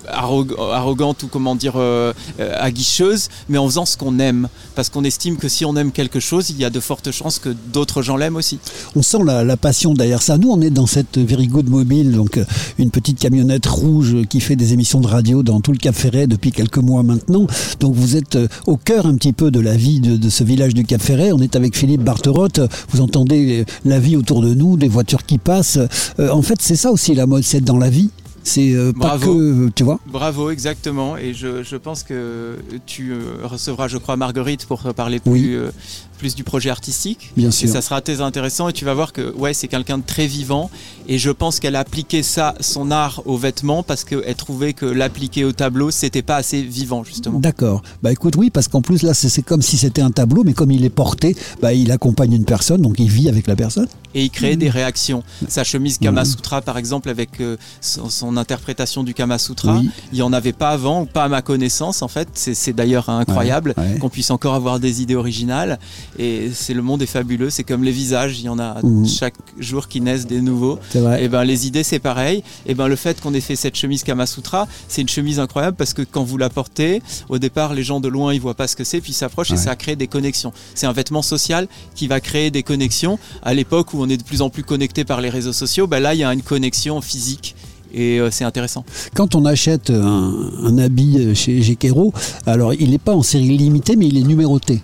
[0.10, 2.14] arrogante ou comment dire euh,
[2.60, 6.20] aguicheuse, mais en faisant ce qu'on aime, parce qu'on estime que si on aime quelque
[6.20, 8.60] chose, il y a de fortes chances que d'autres gens l'aiment aussi.
[8.96, 10.38] On sent la, passion derrière ça.
[10.38, 12.46] Nous, on est dans cette Very Good Mobile, donc euh,
[12.78, 16.28] une petite camionnette rouge qui fait des émissions de radio dans tout le Cap Ferret
[16.28, 17.48] depuis quelques mois maintenant.
[17.80, 20.74] Donc vous êtes euh, au cœur un petit peu de la vie de, ce village
[20.74, 21.32] du Cap Ferret.
[21.32, 22.60] On est avec Philippe Barterotte.
[22.90, 25.80] Vous entendez euh, la vie autour de nous, des voitures qui passent.
[26.20, 28.10] en fait, c'est ça aussi la mode, c'est dans la vie.
[28.46, 30.00] C'est euh, pas que, tu vois.
[30.06, 31.18] Bravo, exactement.
[31.18, 35.72] Et je, je pense que tu euh, recevras, je crois, Marguerite pour parler plus, euh,
[36.18, 37.32] plus du projet artistique.
[37.38, 37.70] Bien Et sûr.
[37.70, 40.70] ça sera très intéressant et tu vas voir que ouais, c'est quelqu'un de très vivant
[41.08, 44.86] et je pense qu'elle a appliqué ça, son art aux vêtements parce qu'elle trouvait que
[44.86, 47.40] l'appliquer au tableau, c'était pas assez vivant justement.
[47.40, 47.82] D'accord.
[48.02, 50.72] Bah écoute, oui, parce qu'en plus là, c'est comme si c'était un tableau, mais comme
[50.72, 53.88] il est porté, bah, il accompagne une personne, donc il vit avec la personne.
[54.14, 55.24] Et il créait des réactions.
[55.50, 55.98] Sa chemise.
[55.98, 59.90] Kama Sutra, par exemple, avec euh, son, son interprétation du Kama Sutra, Oui.
[60.12, 62.30] il n'y en avait pas avant, ou pas à ma connaissance en fait.
[62.34, 64.00] C'est c'est d'ailleurs incroyable Ouais, ouais.
[64.00, 65.80] qu'on puisse encore avoir des idées originales.
[66.18, 67.50] Et c'est le monde est fabuleux.
[67.50, 69.06] C'est comme les visages, il y en a Mhm.
[69.08, 70.80] chaque jour qui naissent des nouveaux.
[71.20, 72.44] Et ben les idées c'est pareil.
[72.66, 75.76] Et ben le fait qu'on ait fait cette chemise Kama Sutra, c'est une chemise incroyable
[75.78, 78.68] parce que quand vous la portez, au départ les gens de loin ils voient pas
[78.68, 79.58] ce que c'est, puis ils s'approchent Ouais.
[79.58, 80.54] et ça crée des connexions.
[80.74, 83.20] C'est un vêtement social qui va créer des connexions.
[83.44, 86.00] À l'époque où on est de plus en plus connecté par les réseaux sociaux, ben
[86.00, 87.56] là il y a une connexion physique
[87.94, 88.84] et euh, c'est intéressant.
[89.16, 92.14] Quand on achète un, un habit chez Gekero,
[92.46, 94.82] alors il n'est pas en série limitée, mais il est numéroté.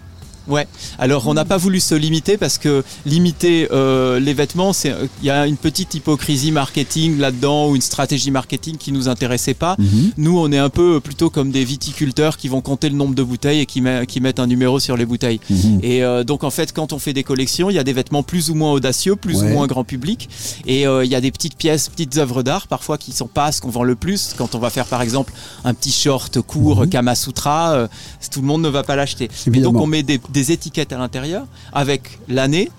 [0.48, 0.68] Ouais.
[1.00, 5.28] Alors on n'a pas voulu se limiter parce que limiter euh, les vêtements, c'est il
[5.28, 9.76] y a une petite hypocrisie marketing là-dedans ou une stratégie marketing qui nous intéressait pas.
[9.78, 10.12] Mhm.
[10.18, 13.24] Nous, on est un peu plutôt comme des viticulteurs qui vont compter le nombre de
[13.24, 15.40] bouteilles et qui, met- qui mettent un numéro sur les bouteilles.
[15.50, 15.80] Mhm.
[15.84, 18.24] Et euh, donc, en fait, quand on fait des collections, il y a des vêtements
[18.24, 19.48] plus ou moins audacieux, plus Ouais.
[19.52, 20.30] ou moins grand public.
[20.66, 23.52] Et euh, il y a des petites pièces, petites œuvres d'art, parfois qui sont pas
[23.52, 24.34] ce qu'on vend le plus.
[24.38, 26.90] Quand on va faire, par exemple, un petit short court Mhm.
[26.90, 27.88] Kama Sutra, euh,
[28.32, 29.30] tout le monde ne va pas l'acheter.
[29.54, 32.70] Et donc, on met des, des étiquettes à l'intérieur avec l'année,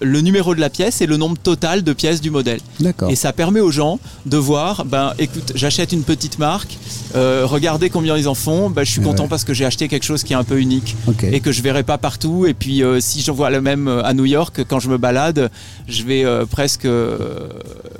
[0.00, 2.58] le numéro de la pièce et le nombre total de pièces du modèle.
[3.08, 6.76] Et ça permet aux gens de voir, ben écoute, j'achète une petite marque,
[7.14, 9.28] euh, regardez combien ils en font, ben, je suis content ouais.
[9.28, 10.96] parce que j'ai acheté quelque chose qui est un peu unique
[11.32, 12.46] et que je verrai pas partout.
[12.46, 14.98] Et puis euh, si je vois le même euh, à New York, quand je me
[14.98, 15.50] balade,
[15.86, 16.84] je vais euh, presque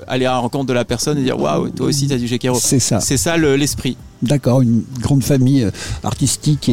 [0.07, 2.27] aller à la rencontre de la personne et dire waouh, toi aussi tu as du
[2.27, 2.59] Gekero.
[2.59, 2.99] C'est ça.
[2.99, 3.95] C'est ça le- l'esprit.
[4.23, 5.71] D'accord, une grande famille euh,
[6.03, 6.71] artistique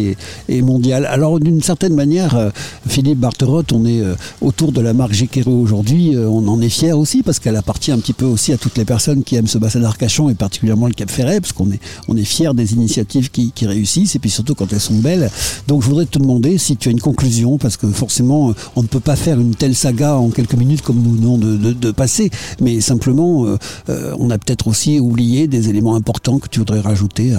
[0.48, 1.04] et, mondiale.
[1.06, 2.50] Alors, d'une certaine manière, euh,
[2.86, 6.16] Philippe Barterotte, on est euh, autour de la marque Gekero aujourd'hui.
[6.16, 8.84] on en est fier aussi parce qu'elle appartient un petit peu aussi à toutes les
[8.84, 12.16] personnes qui aiment ce bassin d'Arcachon et particulièrement le Cap Ferret, parce qu'on est, on
[12.16, 15.28] est fier des initiatives qui, réussissent et puis surtout quand elles sont belles.
[15.66, 18.86] Donc, je voudrais te demander si tu as une conclusion parce que forcément, on ne
[18.86, 22.80] peut pas faire une telle saga en quelques minutes comme nous venons de, passer, mais
[22.80, 23.44] simplement,
[23.88, 27.34] on a peut-être aussi oublié des éléments importants que tu voudrais rajouter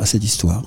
[0.00, 0.62] à cette histoire.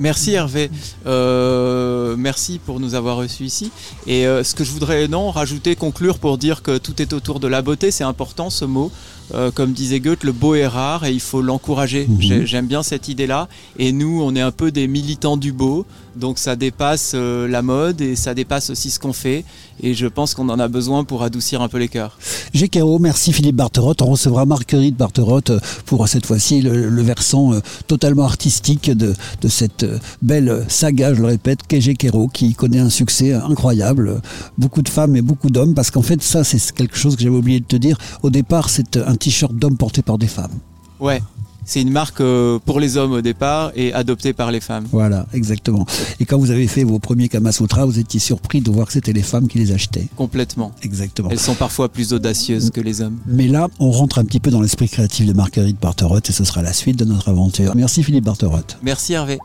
[0.00, 0.70] Merci Hervé,
[1.06, 3.70] Euh, merci pour nous avoir reçus ici.
[4.06, 7.40] Et euh, ce que je voudrais non rajouter, conclure pour dire que tout est autour
[7.40, 8.92] de la beauté, c'est important ce mot.
[9.34, 12.06] Euh, comme disait Goethe, le beau est rare et il faut l'encourager.
[12.08, 12.20] Mhm.
[12.20, 13.48] J'ai- J'aime bien cette idée-là.
[13.78, 15.84] Et nous, on est un peu des militants du beau,
[16.18, 19.44] donc ça dépasse euh, la mode et ça dépasse aussi ce qu'on fait.
[19.80, 22.18] Et je pense qu'on en a besoin pour adoucir un peu les cœurs.
[22.54, 24.02] GKO, merci Philippe Barterotte.
[24.02, 25.52] On recevra Marguerite Barterotte
[25.86, 31.14] pour cette fois-ci le, le versant euh, totalement artistique de, de cette euh, belle saga,
[31.14, 34.20] je le répète, qu'est GKO, qui connaît un succès incroyable.
[34.56, 37.36] Beaucoup de femmes et beaucoup d'hommes, parce qu'en fait, ça, c'est quelque chose que j'avais
[37.36, 37.98] oublié de te dire.
[38.22, 40.58] Au départ, c'est un t-shirt d'homme porté par des femmes.
[41.00, 41.22] Ouais,
[41.68, 44.86] c'est une marque euh, pour les hommes au départ et adoptée par les femmes.
[44.90, 45.84] Voilà, exactement.
[46.18, 49.12] Et quand vous avez fait vos premiers Kamasutra, vous étiez surpris de voir que c'était
[49.12, 50.08] les femmes qui les achetaient.
[50.16, 50.72] Complètement.
[50.82, 51.28] Exactement.
[51.30, 53.18] Elles sont parfois plus audacieuses que les hommes.
[53.26, 56.44] Mais là, on rentre un petit peu dans l'esprit créatif de Marguerite Barterotte et ce
[56.44, 57.76] sera la suite de notre aventure.
[57.76, 58.78] Merci Philippe Barterotte.
[58.82, 59.38] Merci Hervé.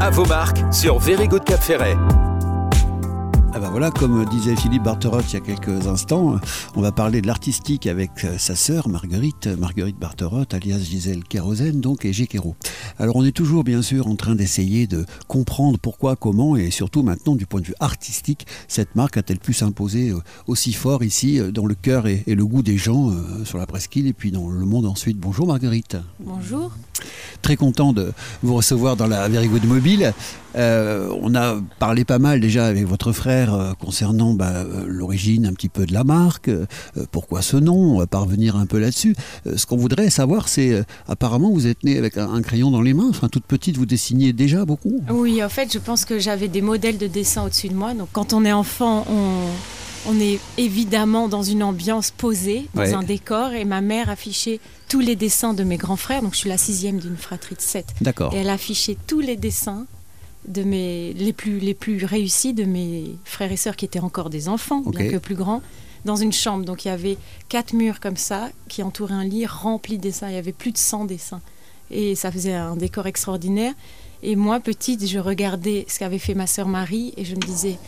[0.00, 1.96] À vos marques sur Very Good Cap Ferret.
[3.54, 6.40] Ah ben voilà, comme disait Philippe Barterotte il y a quelques instants,
[6.74, 11.82] on va parler de l'artistique avec euh, sa sœur Marguerite, Marguerite Barterotte, alias Gisèle Kérosène,
[11.82, 12.56] donc, et Géquero.
[12.98, 17.02] Alors on est toujours bien sûr en train d'essayer de comprendre pourquoi, comment, et surtout
[17.02, 21.38] maintenant du point de vue artistique, cette marque a-t-elle pu s'imposer euh, aussi fort ici,
[21.38, 23.10] euh, dans le cœur et, le goût des gens
[23.44, 25.18] sur la presqu'île et puis dans le monde ensuite.
[25.18, 25.98] Bonjour Marguerite.
[26.20, 26.72] Bonjour.
[27.42, 28.12] Très content de
[28.42, 30.12] vous recevoir dans la Very Good Mobile.
[30.54, 35.46] Euh, on a parlé pas mal déjà avec votre frère euh, concernant bah, euh, l'origine
[35.46, 36.50] un petit peu de la marque,
[37.10, 39.16] pourquoi ce nom, on va parvenir un peu là-dessus.
[39.56, 42.92] Ce qu'on voudrait savoir, c'est apparemment vous êtes né avec un, un crayon dans les
[42.92, 45.00] mains, enfin toute petite vous dessiniez déjà beaucoup.
[45.10, 47.94] Oui, en fait, je pense que j'avais des modèles de dessin au-dessus de moi.
[47.94, 49.48] Donc, quand on est enfant, on,
[50.06, 52.92] on est évidemment dans une ambiance posée, dans Ouais.
[52.94, 53.52] un décor.
[53.52, 56.22] Et ma mère affichait tous les dessins de mes grands frères.
[56.22, 57.86] Donc, je suis la sixième d'une fratrie de sept.
[58.00, 58.34] D'accord.
[58.34, 59.86] Et elle affichait tous les dessins
[60.48, 64.28] de mes les plus les plus réussis de mes frères et sœurs qui étaient encore
[64.28, 65.62] des enfants, bien que plus grands,
[66.04, 66.64] dans une chambre.
[66.64, 67.16] Donc il y avait
[67.48, 70.28] quatre murs comme ça qui entouraient un lit rempli de dessins.
[70.28, 71.40] Il y avait plus de 100 dessins
[71.92, 73.72] et ça faisait un décor extraordinaire.
[74.24, 77.78] Et moi petite, je regardais ce qu'avait fait ma sœur Marie et je me disais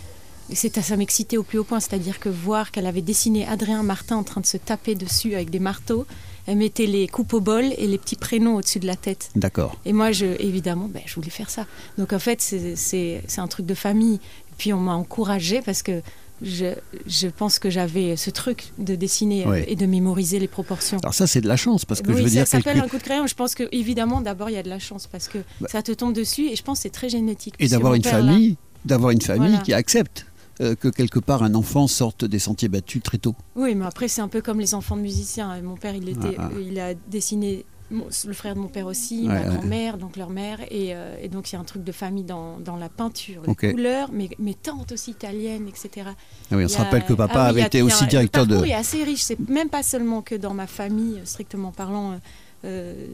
[0.52, 4.16] c'est ça m'excitait au plus haut point, c'est-à-dire que voir qu'elle avait dessiné Adrien Martin
[4.16, 6.06] en train de se taper dessus avec des marteaux,
[6.46, 9.30] elle mettait les coupes au bol et les petits prénoms au-dessus de la tête.
[9.34, 9.76] D'accord.
[9.86, 11.66] Et moi, je, évidemment, ben, je voulais faire ça.
[11.96, 14.20] Donc en fait, c'est- un truc de famille.
[14.58, 16.00] Puis on m'a encouragée parce que
[16.42, 16.74] je,
[17.06, 20.98] je pense que j'avais ce truc de dessiner euh, et de mémoriser les proportions.
[20.98, 22.84] Alors ça, c'est de la chance, parce que oui, je veux ça dire, s'appelle quelque-
[22.84, 23.26] un coup de crayon.
[23.26, 25.68] Je pense que évidemment, d'abord, il y a de la chance parce que Bah.
[25.70, 27.54] ça te tombe dessus et je pense que c'est très génétique.
[27.58, 30.26] et d'avoir une famille, d'avoir une famille qui accepte
[30.60, 33.34] euh, que quelque part un enfant sorte des sentiers battus très tôt.
[33.56, 35.60] Oui, mais après, c'est un peu comme les enfants de musiciens.
[35.62, 36.50] Mon père, il, était, Ah, ah.
[36.54, 39.56] euh, il a dessiné mon- le frère de mon père aussi, Ouais, ma ouais.
[39.56, 40.60] grand-mère, donc leur mère.
[40.70, 43.42] Et, euh, et donc, il y a un truc de famille dans, dans la peinture,
[43.46, 46.08] les couleurs, mes, mes tantes aussi italiennes, etc.
[46.50, 48.64] Ah oui, on se rappelle que papa ah oui, avait été aussi un- directeur de...
[48.64, 49.22] est assez riche.
[49.22, 52.12] C'est même pas seulement que dans ma famille, euh, strictement parlant.
[52.12, 52.16] euh,
[52.64, 53.06] euh,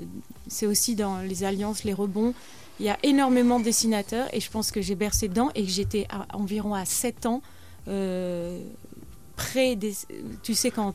[0.47, 2.35] c'est aussi dans les alliances, les rebonds.
[2.81, 5.71] Il y a énormément de dessinateurs et je pense que j'ai bercé dedans et que
[5.71, 7.43] j'étais à- environ à 7 ans.
[7.89, 8.59] Euh,
[9.37, 9.79] pré
[10.43, 10.93] tu sais quand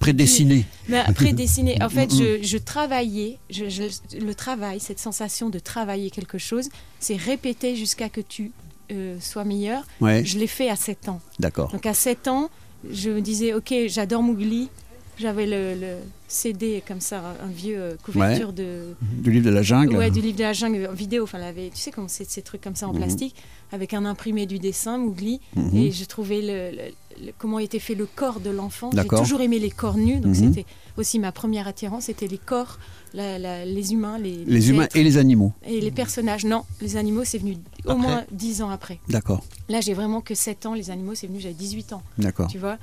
[0.88, 5.58] mais après dessiner, en fait, je, je travaillais, je- je- le travail, cette sensation de
[5.58, 6.70] travailler quelque chose,
[7.00, 8.52] c'est répéter jusqu'à que tu
[8.92, 9.84] euh, sois meilleur.
[10.00, 11.20] Ouais, Je l'ai fait à 7 ans.
[11.40, 11.72] d'accord.
[11.72, 12.52] Donc à 7 ans,
[12.92, 14.70] je me disais, ok, j'adore Mowgli.
[15.18, 15.96] J'avais le, le
[16.28, 19.96] CD comme ça, un vieux euh, couverture de, Du livre de la jungle.
[19.96, 21.24] ouais, du livre de la jungle en vidéo.
[21.24, 22.98] Enfin, tu sais comment c'est ces trucs comme ça en Mhm.
[22.98, 23.36] plastique,
[23.72, 25.40] avec un imprimé du dessin, Mowgli.
[25.56, 25.76] Mhm.
[25.78, 28.90] Et je trouvais le, comment était fait le corps de l'enfant.
[28.94, 30.54] J'ai toujours aimé les corps nus, donc Mhm.
[30.54, 30.66] c'était
[30.98, 32.78] aussi ma première attirance, c'était les corps,
[33.14, 35.54] la- la- les humains, les, Les humains êtres et les animaux.
[35.66, 36.44] et les personnages.
[36.46, 39.00] Non, les animaux, c'est venu au moins 10 ans après.
[39.08, 42.48] D'accord, Là, j'ai vraiment que 7 ans, les animaux, c'est venu, j'avais 18 ans, d'accord.
[42.48, 42.78] tu vois?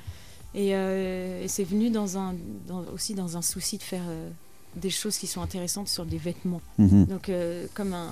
[0.55, 2.35] Et, euh, et c'est venu dans un,
[2.67, 4.29] dans- aussi dans un souci de faire euh,
[4.77, 6.61] des choses qui sont intéressantes sur des vêtements.
[6.79, 7.07] Mhm.
[7.07, 8.11] Donc, euh, comme un.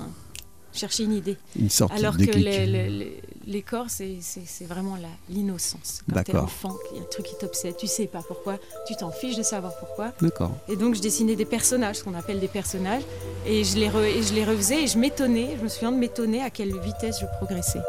[0.72, 1.37] chercher une idée.
[1.59, 5.09] Une sorte Alors de que les, les- les- les corps, c'est c'est- c'est vraiment la-
[5.29, 6.03] l'innocence.
[6.09, 6.44] Quand t'es D'accord.
[6.44, 9.37] enfant, il y a un truc qui t'obsède, tu sais pas pourquoi, tu t'en fiches
[9.37, 10.12] de savoir pourquoi.
[10.22, 10.53] D'accord.
[10.68, 13.03] Et donc je dessinais des personnages, ce qu'on appelle des personnages,
[13.46, 15.96] et je les, re- et je les refaisais et je m'étonnais, je me souviens de
[15.98, 17.81] m'étonner à quelle vitesse je progressais.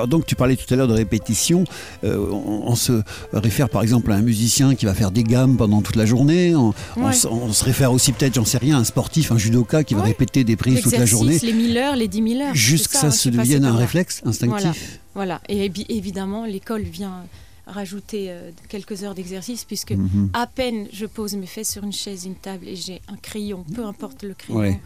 [0.00, 1.64] Alors, donc, tu parlais tout à l'heure de répétition.
[2.04, 5.56] Euh, on, on se réfère par exemple à un musicien qui va faire des gammes
[5.56, 6.54] pendant toute la journée.
[6.56, 7.12] On, Ouais.
[7.12, 9.94] se- on se réfère aussi peut-être, j'en sais rien, à un sportif, un judoka qui
[9.94, 11.38] va répéter des prises toute la journée.
[11.42, 12.54] Les 1000 heures, les 10 000 heures.
[12.54, 15.00] Jusqu'à c'est ça hein, se devienne un réflexe instinctif.
[15.14, 17.24] Voilà, et évi- évidemment, l'école vient
[17.66, 20.30] rajouter euh, quelques heures d'exercice puisque Mhm.
[20.32, 23.64] à peine je pose mes fesses sur une chaise, une table et j'ai un crayon,
[23.74, 24.80] peu importe le crayon, Ouais.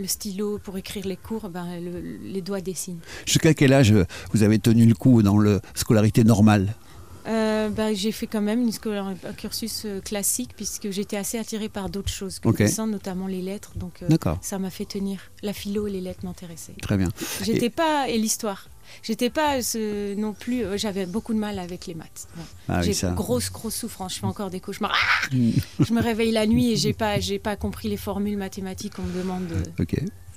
[0.00, 3.00] Le stylo pour écrire les cours, ben, le- les doigts dessinent.
[3.26, 6.74] Jusqu'à quel âge euh, vous avez tenu le coup dans la scolarité normale
[7.28, 11.68] Euh, ben, j'ai fait quand même une un cursus euh, classique puisque j'étais assez attirée
[11.68, 12.58] par d'autres choses que Ok.
[12.60, 13.72] le dessin, notamment les lettres.
[13.76, 14.08] Donc euh,
[14.40, 15.20] ça m'a fait tenir.
[15.42, 16.72] La philo et les lettres m'intéressaient.
[16.80, 17.08] très bien.
[17.44, 18.68] J'étais pas et l'histoire.
[19.02, 20.64] J'étais pas ce- non plus.
[20.64, 22.26] euh, J'avais beaucoup de mal avec les maths.
[22.36, 22.42] Ouais.
[22.68, 24.14] Ah j'ai oui, grosse grosse souffrance.
[24.14, 24.96] Je fais encore des cauchemars.
[25.32, 25.34] Ah
[25.84, 29.02] je me réveille la nuit et j'ai pas j'ai pas compris les formules mathématiques qu'on
[29.02, 29.84] me demande de,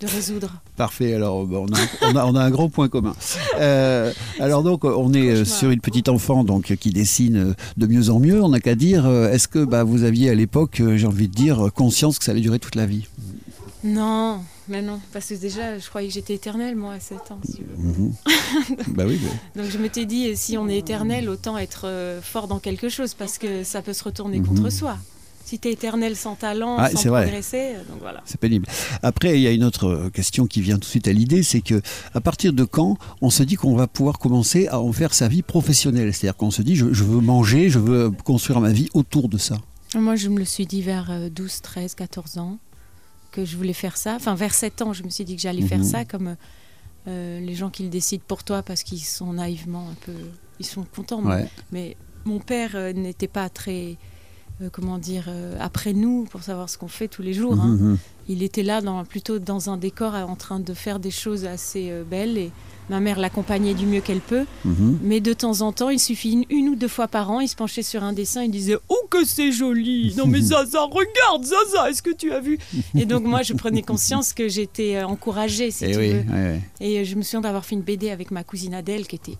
[0.02, 0.62] de résoudre.
[0.76, 1.13] parfait.
[1.13, 3.16] Alors, on, a, on, a, on a un gros point commun.
[3.60, 8.10] Euh, alors donc, on est euh, sur une petite enfant donc qui dessine de mieux
[8.10, 8.42] en mieux.
[8.44, 11.70] On n'a qu'à dire, est-ce que bah, vous aviez à l'époque, j'ai envie de dire,
[11.74, 13.08] conscience que ça allait durer toute la vie?
[13.84, 17.39] Non, mais non, parce que déjà je croyais que j'étais éternelle moi à 7 ans.
[17.46, 17.78] si tu veux.
[17.89, 18.13] Mhm.
[18.96, 19.19] Bah oui,
[19.56, 22.88] mais- Donc je m'étais dit si on est éternel, autant être euh, fort dans quelque
[22.89, 24.48] chose parce que ça peut se retourner Mhm.
[24.48, 24.98] contre soi.
[25.46, 27.24] Si t'es éternel sans talent, Ah, sans vrai.
[27.24, 28.22] progresser, euh, donc voilà.
[28.26, 28.65] c'est pénible.
[29.04, 31.43] Après, il y a une autre euh, question qui vient tout de suite à l'idée,
[31.43, 31.82] c'est que
[32.13, 35.28] à partir de quand on se dit qu'on va pouvoir commencer à en faire sa
[35.28, 36.13] vie professionnelle?
[36.13, 39.38] C'est-à-dire qu'on se dit, je, je veux manger, je veux construire ma vie autour de
[39.38, 39.58] ça.
[39.96, 42.58] Moi, je me le suis dit vers euh, 12, 13, 14 ans
[43.34, 44.15] que je voulais faire ça.
[44.15, 45.84] Enfin, vers 7 ans, je me suis dit que j'allais faire Mhm.
[45.84, 46.36] ça comme
[47.08, 50.13] euh, les gens qui le décident pour toi parce qu'ils sont naïvement un peu.
[50.60, 51.22] Ils sont contents.
[51.22, 51.50] mais- Ouais.
[51.74, 53.98] Mais mon père euh, n'était pas très
[54.62, 57.60] euh, comment dire, euh, après nous pour savoir ce qu'on fait tous les jours.
[57.60, 57.76] hein.
[57.80, 57.98] Mhm.
[58.30, 61.43] Il était là dans, plutôt dans un décor euh, en train de faire des choses
[61.46, 62.52] assez euh, belles et
[62.89, 64.46] ma mère l'accompagnait du mieux qu'elle peut.
[64.65, 65.00] Mhm.
[65.04, 67.48] Mais de temps en temps, il suffit une, une ou deux fois par an, il
[67.48, 71.43] se penchait sur un dessin, il disait Oh que c'est joli Non mais Zaza, regarde
[71.43, 72.58] Zaza, est-ce que tu as vu?
[72.96, 76.19] Et donc moi, je prenais conscience que j'étais euh, encouragée, si Eh tu oui, veux.
[76.19, 76.62] ouais, ouais.
[76.82, 79.38] Et je me souviens d'avoir fait une BD avec ma cousine Adèle, qui était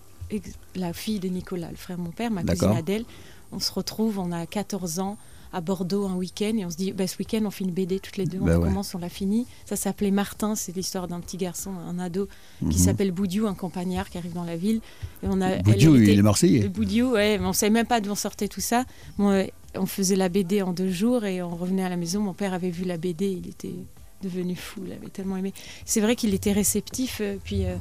[0.74, 2.70] la fille de Nicolas, le frère de mon père, ma cousine.
[2.76, 3.04] Adèle.
[3.52, 5.16] On se retrouve, on a 14 ans
[5.54, 8.00] à Bordeaux un week-end et on se dit bah, ce week-end on fait une BD
[8.00, 8.68] toutes les deux, on Bah ouais.
[8.68, 9.46] commence, on l'a fini.
[9.64, 12.72] Ça s'appelait Martin, c'est l'histoire d'un petit garçon, un ado qui Mhm.
[12.72, 14.80] s'appelle Boudiou, un campagnard qui arrive dans la ville.
[15.22, 16.68] Et on a, Boudiou, était- il est marseillais.
[16.68, 18.84] Boudiou, ouais, mais on savait même pas d'où on sortait tout ça.
[19.16, 19.44] Bon, euh,
[19.76, 22.20] on faisait la BD en deux jours et on revenait à la maison.
[22.20, 23.74] Mon père avait vu la BD, il était
[24.22, 25.52] devenu fou, il avait tellement aimé.
[25.84, 27.64] C'est vrai qu'il était réceptif, euh, puis.
[27.64, 27.76] euh, euh,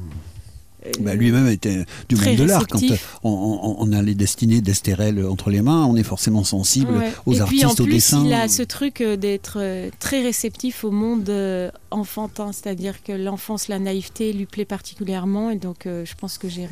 [1.00, 2.68] Bah, Lui-même était du monde de l'art.
[2.68, 6.44] Quand euh, on, on- on a les destinées d'Estérel entre les mains, on est forcément
[6.44, 7.12] sensible Ouais.
[7.26, 8.24] aux et puis artistes, en au plus, dessin.
[8.26, 13.12] il a ce truc euh, d'être euh, très réceptif au monde euh, enfantin, c'est-à-dire que
[13.14, 16.68] l'enfance, la naïveté lui plaît particulièrement, et donc euh, je pense que j'ai,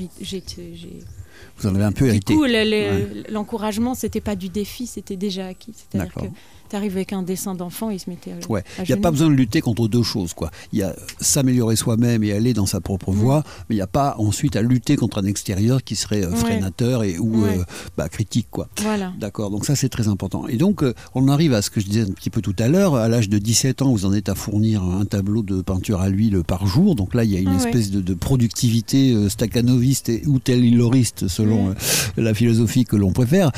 [1.58, 2.34] Vous en avez un peu du hérité.
[2.36, 3.24] coup le- le- Ouais.
[3.30, 6.26] l'encouragement, c'était pas du défi, c'était déjà acquis, c'est-à-dire que
[6.72, 8.32] tu arrives avec un dessin d'enfant, il se mettait.
[8.32, 8.64] à- Ouais.
[8.80, 10.34] Il n'y a pas besoin de lutter contre deux choses.
[10.34, 10.50] Quoi.
[10.74, 13.88] Il y a s'améliorer soi-même et aller dans sa propre voie, mais il n'y a
[13.88, 17.64] pas ensuite à lutter contre un extérieur qui serait euh, freinateur et ou euh,
[17.98, 18.48] bah, critique.
[18.50, 18.68] Quoi.
[18.82, 19.12] Voilà.
[19.20, 20.48] D'accord, donc ça c'est très important.
[20.48, 22.68] Et donc euh, on arrive à ce que je disais un petit peu tout à
[22.70, 26.00] l'heure, à l'âge de 17 ans, vous en êtes à fournir un tableau de peinture
[26.00, 26.96] à l'huile par jour.
[26.96, 27.66] Donc là il y a une Ah ouais.
[27.68, 31.76] espèce de, de productivité euh, staccanoviste et, ou tayloriste selon
[32.16, 33.52] la philosophie que l'on préfère.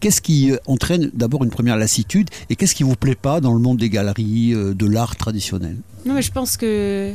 [0.00, 2.03] Qu'est-ce qui entraîne d'abord une première lassitude
[2.50, 5.76] et qu'est-ce qui vous plaît pas dans le monde des galeries, euh, de l'art traditionnel?
[6.06, 7.12] Non, mais je pense que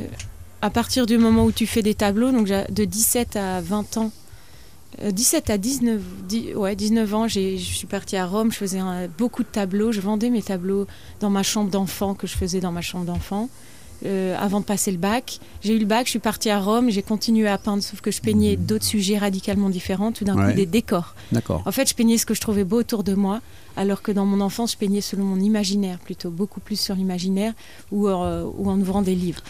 [0.62, 4.12] à partir du moment où tu fais des tableaux, donc de 17 à 20 ans,
[5.02, 8.80] euh, 17 à 19, dix- ouais, 19 ans, je suis partie à Rome, je faisais
[9.16, 10.86] beaucoup de tableaux, je vendais mes tableaux
[11.20, 13.48] dans ma chambre d'enfant que je faisais dans ma chambre d'enfant.
[14.06, 16.90] Euh, avant de passer le bac, j'ai eu le bac, je suis partie à Rome,
[16.90, 20.50] j'ai continué à peindre, sauf que je peignais d'autres sujets radicalement différents, tout d'un Ouais.
[20.50, 21.14] coup des décors.
[21.32, 21.62] D'accord.
[21.66, 23.40] En fait, je peignais ce que je trouvais beau autour de moi,
[23.76, 27.52] alors que dans mon enfance, je peignais selon mon imaginaire, plutôt beaucoup plus sur l'imaginaire
[27.92, 29.42] ou, euh, ou en ouvrant des livres.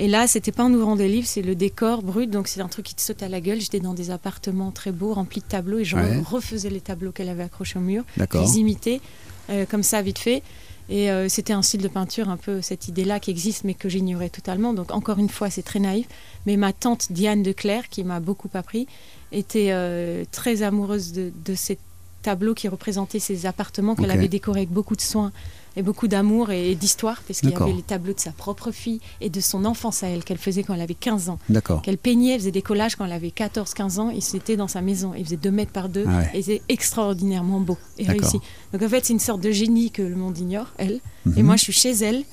[0.00, 2.68] Et là, c'était pas en ouvrant des livres, c'est le décor brut, donc c'est un
[2.68, 3.60] truc qui te saute à la gueule.
[3.60, 6.20] J'étais dans des appartements très beaux, remplis de tableaux, et je Ouais.
[6.24, 9.00] refaisais les tableaux qu'elle avait accrochés au mur, je les imitais
[9.50, 10.42] euh, comme ça, vite fait.
[10.88, 13.88] Et euh, c'était un style de peinture, un peu cette idée-là qui existe, mais que
[13.88, 14.72] j'ignorais totalement.
[14.72, 16.06] Donc, encore une fois, c'est très naïf.
[16.46, 18.86] Mais ma tante Diane de Clerc, qui m'a beaucoup appris,
[19.30, 21.78] était euh, très amoureuse de, de ces
[22.22, 25.32] tableaux qui représentaient ces appartements qu'elle avait décorés avec beaucoup de soin
[25.78, 29.00] et beaucoup d'amour et, d'histoire, parce qu'il y avait les tableaux de sa propre fille
[29.20, 31.38] et de son enfance à elle, qu'elle faisait quand elle avait 15 ans.
[31.48, 31.82] D'accord.
[31.82, 34.80] Qu'elle peignait, elle faisait des collages quand elle avait 14-15 ans, et c'était dans sa
[34.82, 35.12] maison.
[35.16, 36.30] Il faisait 2 mètres par 2, Ah ouais.
[36.34, 38.40] et c'était extraordinairement beau et réussi.
[38.72, 41.00] Donc en fait, c'est une sorte de génie que le monde ignore, elle.
[41.36, 41.42] Et Mhm.
[41.46, 42.24] moi, je suis chez elle.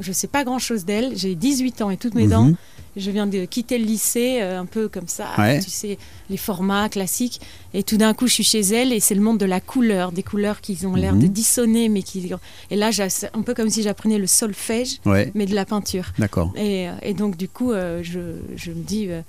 [0.00, 1.16] Je sais pas grand chose d'elle.
[1.16, 2.30] J'ai 18 ans et toutes mes Mhm.
[2.30, 2.50] dents.
[2.96, 5.58] Je viens de quitter le lycée, euh, un peu comme ça, Ouais.
[5.60, 5.98] tu sais,
[6.30, 7.40] les formats classiques.
[7.72, 10.12] Et tout d'un coup, je suis chez elle et c'est le monde de la couleur,
[10.12, 11.22] des couleurs qui ont l'air Mhm.
[11.22, 12.30] de dissonner, mais qui.
[12.70, 16.12] Et là, c'est un peu comme si j'apprenais le solfège, Ouais, mais de la peinture.
[16.20, 16.52] d'accord.
[16.56, 18.20] Et, euh, et donc, du coup, euh, je,
[18.54, 19.22] je me dis, euh,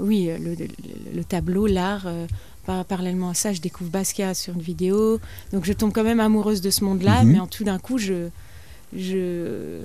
[0.00, 0.66] oui, le, le-
[1.14, 2.08] le tableau, l'art,
[2.66, 5.20] par- parallèlement à ça, je découvre Basquiat sur une vidéo.
[5.52, 7.30] Donc, je tombe quand même amoureuse de ce monde-là, Mhm.
[7.32, 8.28] mais en tout d'un coup, je,
[8.96, 9.80] je,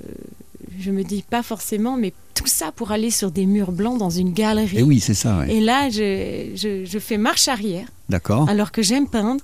[0.79, 4.09] je me dis pas forcément, mais tout ça pour aller sur des murs blancs dans
[4.09, 4.79] une galerie.
[4.79, 5.39] Et oui, c'est ça.
[5.39, 5.55] ouais.
[5.55, 8.47] Et là, je, je- je fais marche arrière, D'accord.
[8.49, 9.43] alors que j'aime peindre,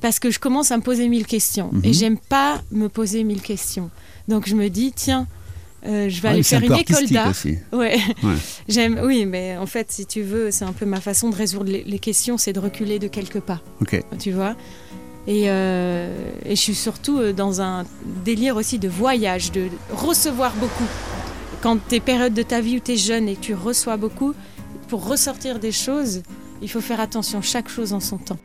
[0.00, 1.70] parce que je commence à me poser mille questions.
[1.72, 1.80] Mhm.
[1.84, 3.90] Et j'aime pas me poser mille questions.
[4.28, 5.26] Donc, je me dis, tiens,
[5.86, 7.32] euh, je vais Ouais, aller un faire une école d'art.
[7.72, 7.98] Ouais.
[8.22, 8.34] Ouais.
[8.68, 11.70] J'aime, oui, mais en fait, si tu veux, c'est un peu ma façon de résoudre
[11.70, 14.00] les, les questions, c'est de reculer de quelques pas, Ok.
[14.18, 14.54] tu vois?
[15.26, 16.12] Et, euh,
[16.44, 17.84] et je suis surtout euh, dans un
[18.24, 20.86] délire aussi de voyage, de recevoir beaucoup.
[21.62, 23.96] Quand tu es période de ta vie où tu es jeune et que tu reçois
[23.96, 24.34] beaucoup,
[24.88, 26.22] pour ressortir des choses,
[26.60, 28.38] il faut faire attention, chaque chose en son temps.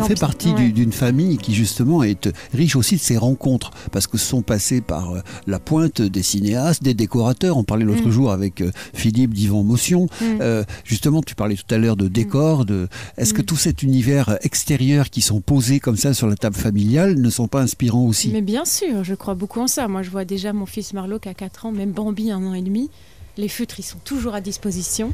[0.00, 0.70] On fait partie ouais.
[0.70, 5.10] d'une famille qui justement est riche aussi de ses rencontres, parce que sont passés par
[5.10, 7.56] euh, la pointe des cinéastes, des décorateurs.
[7.56, 8.10] On parlait l'autre Mm.
[8.10, 10.06] jour avec euh, Philippe d'Yvan Motion.
[10.20, 10.24] Mm.
[10.40, 12.64] Euh, justement, tu parlais tout à l'heure de décor.
[12.64, 12.88] De...
[13.16, 13.46] Est-ce que Mm.
[13.46, 17.48] tout cet univers extérieur qui sont posés comme ça sur la table familiale ne sont
[17.48, 18.30] pas inspirants aussi?
[18.32, 19.88] Mais bien sûr, je crois beaucoup en ça.
[19.88, 22.54] Moi, je vois déjà mon fils Marlowe qui a 4 ans, même Bambi, un an
[22.54, 22.90] et demi.
[23.36, 25.12] Les feutres, ils sont toujours à disposition.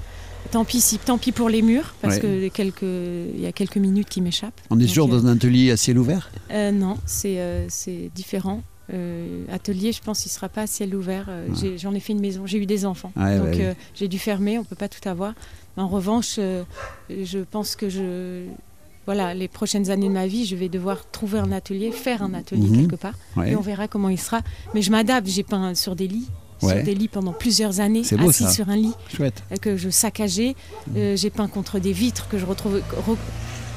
[0.51, 2.21] Tant pis, si, tant pis pour les murs, parce Ouais.
[2.21, 4.61] que quelques, il y a quelques minutes qui m'échappent.
[4.71, 6.31] On est Donc, toujours euh, dans un atelier à ciel ouvert?
[6.51, 7.67] euh, non, c'est euh,
[8.15, 8.63] différent.
[8.93, 11.27] Euh, atelier, je pense, il sera pas à ciel ouvert.
[11.29, 11.77] Euh, Ouais.
[11.79, 14.19] J'en ai, fait une maison, j'ai eu des enfants, Ouais, donc ouais, euh, j'ai dû
[14.19, 14.59] fermer.
[14.59, 15.35] On peut pas tout avoir.
[15.77, 16.63] En revanche, euh,
[17.11, 18.45] je pense que je,
[19.05, 22.33] voilà, les prochaines années de ma vie, je vais devoir trouver un atelier, faire un
[22.35, 22.81] atelier Mhm.
[22.89, 24.41] quelque part, et on verra comment il sera.
[24.75, 25.27] Mais je m'adapte.
[25.29, 26.29] J'ai peint sur des lits,
[26.63, 26.75] Ouais.
[26.77, 28.51] sur des lits pendant plusieurs années, beau, assis ça.
[28.51, 29.43] sur un lit Chouette.
[29.53, 30.55] euh, que je saccageais.
[30.97, 32.79] Euh, j'ai peint contre des vitres que je retrouve.
[32.79, 33.17] re-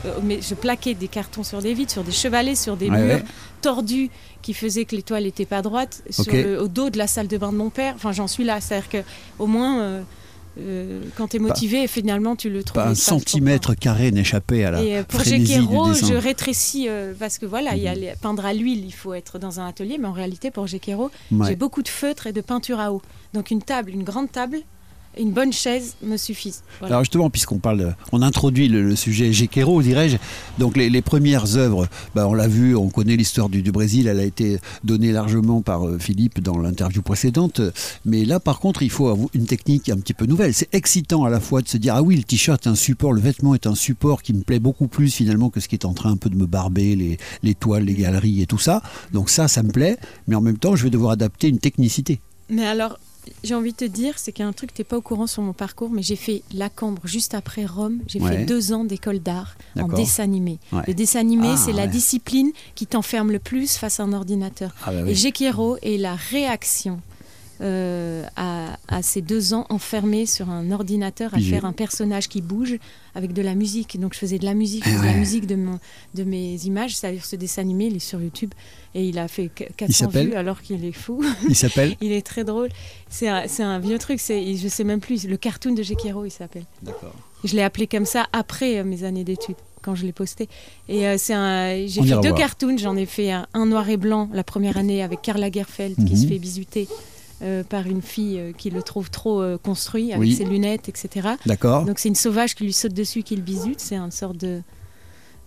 [0.06, 2.98] euh, mais je plaquais des cartons sur des vitres, sur des chevalets, sur des Ouais,
[3.02, 3.24] murs ouais.
[3.62, 4.10] tordus
[4.42, 6.34] qui faisaient que l'étoile n'était pas droite, sur Ok.
[6.34, 7.94] le- au dos de la salle de bain de mon père.
[7.96, 8.62] Enfin, j'en suis là.
[8.62, 8.98] C'est-à-dire que
[9.40, 10.02] au moins, euh,
[10.58, 12.82] euh, quand tu es motivé, finalement, tu le trouves.
[12.82, 15.20] Pas un centimètre carré n'échappait à la et euh, pour
[15.94, 16.08] dessin.
[16.08, 18.02] je rétrécis euh, parce que voilà, il y a Mhm.
[18.02, 21.12] les- peindre à l'huile, il faut être dans un atelier, mais en réalité, pour Gekero,
[21.32, 21.48] Ouais.
[21.48, 23.02] j'ai beaucoup de feutres et de peinture à eau.
[23.34, 24.58] Donc une table, une grande table,
[25.18, 26.16] une bonne chaise me.
[26.80, 26.96] Voilà.
[26.96, 30.18] Alors justement, puisqu'on parle, on introduit le, le sujet Gekero, dirais-je.
[30.58, 34.08] Donc les, les premières œuvres, bah, on l'a vu, on connaît l'histoire du, du Brésil,
[34.08, 37.62] elle a été donnée largement par euh, Philippe dans l'interview précédente.
[38.06, 40.54] Mais là, par contre, il faut avoir une technique un petit peu nouvelle.
[40.54, 43.14] C'est excitant à la fois de se dire ah oui, le t-shirt est un support,
[43.14, 45.86] le vêtement est un support qui me plaît beaucoup plus finalement que ce qui est
[45.86, 48.82] en train un peu de me barber, les, les toiles, les galeries et tout ça.
[49.12, 49.98] Donc ça, ça me plaît.
[50.28, 52.20] Mais en même temps, je vais devoir adapter une technicité.
[52.50, 53.00] Mais alors,
[53.44, 55.02] j'ai envie de te dire, c'est qu'il y a un truc, tu n'es pas au
[55.02, 58.00] courant sur mon parcours, mais j'ai fait la Cambre juste après Rome.
[58.08, 58.38] J'ai Ouais.
[58.38, 60.60] fait deux ans d'école d'art en dessin animé.
[60.72, 60.82] Ouais.
[60.88, 64.74] Le dessin animé, Ah, c'est la discipline qui t'enferme le plus face à un ordinateur.
[64.86, 67.02] Ah bah Et Gekiro est la réaction
[67.62, 71.52] euh, à, à ces deux ans enfermés sur un ordinateur à Pigé.
[71.52, 72.78] faire un personnage qui bouge
[73.16, 74.00] avec de la musique.
[74.00, 75.80] Donc je faisais de la musique, je Eh de la musique de, mon,
[76.16, 76.96] de mes images.
[76.96, 78.54] C'est-à-dire ce dessin animé, il est sur YouTube
[78.96, 81.24] et il a fait qu- 400 s'appelle vues alors qu'il est fou.
[81.50, 82.70] Il s'appelle il est très drôle.
[83.10, 86.66] C'est un, vieux truc, c'est, je sais même plus, le cartoon de Gekiro il s'appelle.
[86.82, 87.14] D'accord.
[87.44, 90.48] Je l'ai appelé comme ça après euh, mes années d'études, quand je l'ai posté.
[90.90, 92.36] Et euh, c'est un, j'ai fait deux voir.
[92.36, 92.78] cartoons.
[92.78, 96.14] J'en ai fait un, un noir et blanc la première année avec Karla Gerfeld qui
[96.14, 96.16] Mhm.
[96.16, 96.88] se fait bisuter
[97.42, 100.34] euh, par une fille euh, qui le trouve trop euh, construit avec Oui.
[100.36, 101.30] ses lunettes, etc.
[101.46, 101.86] D'accord.
[101.86, 103.80] Donc c'est une sauvage qui lui saute dessus, qui le bisute.
[103.80, 104.62] C'est une sorte de,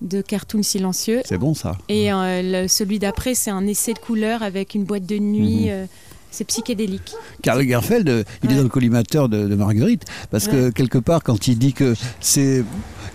[0.00, 1.20] de cartoon silencieux.
[1.24, 1.76] C'est bon ça.
[1.88, 5.70] Et le- celui d'après, c'est un essai de couleur avec une boîte de nuit.
[5.70, 5.86] Mhm.
[6.32, 7.14] C'est psychédélique.
[7.42, 11.22] Karl Lagerfeld, euh, il est dans le collimateur de, de Marguerite, parce que quelque part,
[11.22, 12.64] quand il dit que c'est,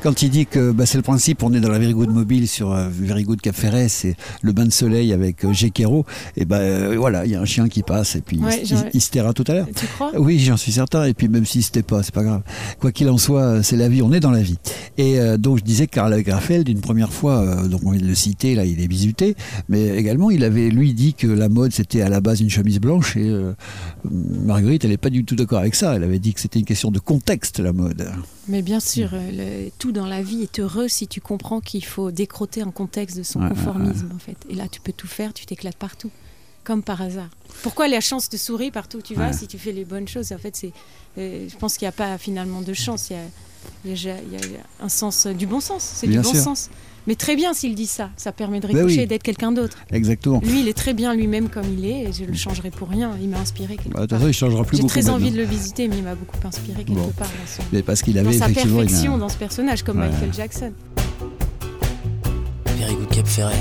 [0.04, 2.48] quand il dit que bah, c'est le principe, on est dans la Very Good Mobile
[2.48, 6.06] sur euh, Very Good Cap Ferret, c'est le bain de soleil avec euh, Gekero,
[6.36, 8.64] et ben euh, voilà, il y a un chien qui passe et puis Ouais,
[8.94, 9.68] il, se taira tout à l'heure.
[9.76, 10.12] Tu crois?
[10.18, 11.06] Oui, j'en suis certain.
[11.06, 12.42] Et puis même si c'était pas, c'est pas grave.
[12.80, 14.02] Quoi qu'il en soit, euh, c'est la vie.
[14.02, 14.58] On est dans la vie.
[14.98, 18.16] Et donc je disais que Karl Lagerfeld, une première fois, donc on vient de le
[18.16, 19.36] citer, là, il est bisuté,
[19.70, 22.80] mais également il avait lui dit que la mode c'était à la base une chemise
[22.80, 23.07] blanche.
[23.16, 23.54] Et euh,
[24.10, 25.96] Marguerite, elle n'est pas du tout d'accord avec ça.
[25.96, 28.10] Elle avait dit que c'était une question de contexte la mode.
[28.48, 31.86] Mais bien sûr, euh, le- tout dans la vie est heureux si tu comprends qu'il
[31.86, 34.38] faut décroter un contexte de son Ouais, conformisme, en fait.
[34.50, 36.10] Et là, tu peux tout faire, tu t'éclates partout,
[36.64, 37.30] comme par hasard.
[37.64, 39.34] Pourquoi la chance te sourit partout où tu vas Ouais.
[39.34, 40.32] si tu fais les bonnes choses?
[40.32, 40.72] En fait, c'est,
[41.18, 43.10] euh, je pense qu'il n'y a pas finalement de chance.
[43.10, 43.24] Il y a,
[43.86, 45.84] il y a- il y a un sens du bon sens.
[45.84, 46.42] C'est du bon sûr.
[46.42, 46.70] sens.
[47.08, 48.10] Mais très bien s'il dit ça.
[48.18, 49.08] Ça permet de Ben ricocher oui.
[49.08, 49.78] d'être quelqu'un d'autre.
[49.92, 50.42] Exactement.
[50.44, 53.12] Lui, il est très bien lui-même comme il est et je le changerai pour rien.
[53.22, 54.20] Il m'a inspiré quelque Bah, De toute part.
[54.20, 54.92] façon, il changera plus J'ai beaucoup.
[54.92, 55.38] très envie maintenant.
[55.38, 57.08] de le visiter, mais il m'a beaucoup inspiré quelque Bon.
[57.18, 60.00] part dans son Mais parce qu'il dans avait sa effectivement perfection dans ce personnage, comme
[60.00, 60.10] Ouais.
[60.10, 60.72] Michael Jackson.
[62.78, 63.56] Very good Cap Ferret.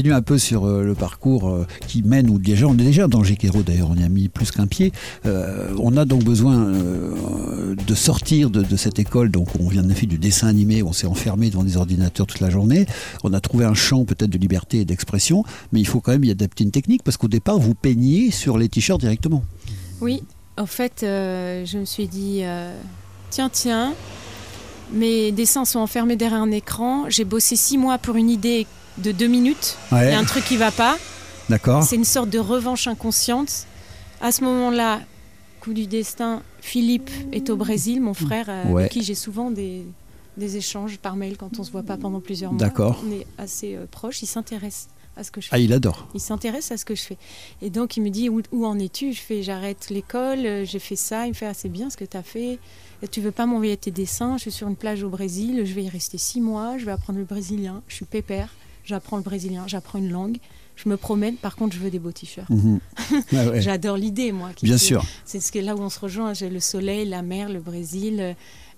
[0.00, 3.06] Continue un peu sur euh, le parcours euh, qui mène, ou déjà, on est déjà
[3.06, 4.92] dans Géquero d'ailleurs, on y a mis plus qu'un pied.
[5.26, 10.16] Euh, on a donc besoin de sortir de, cette école, donc on vient de du
[10.16, 12.86] dessin animé, on s'est enfermé devant des ordinateurs toute la journée.
[13.24, 16.24] On a trouvé un champ peut-être de liberté et d'expression, mais il faut quand même
[16.24, 19.44] y adapter une technique parce qu'au départ, vous peignez sur les t-shirts directement.
[20.00, 20.22] Oui,
[20.56, 22.40] en fait, je me suis dit,
[23.28, 23.92] tiens, tiens,
[24.92, 27.04] mes dessins sont enfermés derrière un écran.
[27.08, 28.66] J'ai bossé six mois pour une idée
[28.98, 29.76] de deux minutes.
[29.90, 30.98] Il Ouais, y a un truc qui va pas.
[31.48, 31.82] d'accord.
[31.82, 33.66] C'est une sorte de revanche inconsciente.
[34.20, 35.00] À ce moment-là,
[35.60, 38.82] coup du destin, Philippe est au Brésil, mon frère, euh, Ouais.
[38.82, 39.84] avec qui j'ai souvent des,
[40.36, 42.60] des échanges par mail quand on se voit pas pendant plusieurs mois.
[42.60, 43.02] D'accord.
[43.06, 44.22] On est assez euh, proches.
[44.22, 45.56] Il s'intéresse à ce que je fais.
[45.56, 46.06] Ah, il adore.
[46.14, 47.16] Il s'intéresse à ce que je fais.
[47.62, 49.12] Et donc, il me dit Où, où en es-tu?
[49.12, 51.26] Je fais J'arrête l'école, euh, j'ai fait ça.
[51.26, 52.58] Il me fait Ah, c'est bien ce que tu as fait.
[53.02, 55.72] Et tu veux pas m'envoyer tes dessins Je suis sur une plage au Brésil, je
[55.74, 57.82] vais y rester six mois, je vais apprendre le brésilien.
[57.88, 58.50] Je suis pépère,
[58.84, 60.36] j'apprends le brésilien, j'apprends une langue.
[60.76, 62.48] Je me promène, par contre, je veux des beaux t-shirts.
[62.50, 62.80] Mhm.
[63.32, 63.60] Ouais.
[63.60, 64.50] J'adore l'idée, moi.
[64.56, 65.04] qui Bien fait- sûr.
[65.26, 66.32] C'est ce que là où on se rejoint.
[66.34, 68.16] J'ai le soleil, la mer, le Brésil.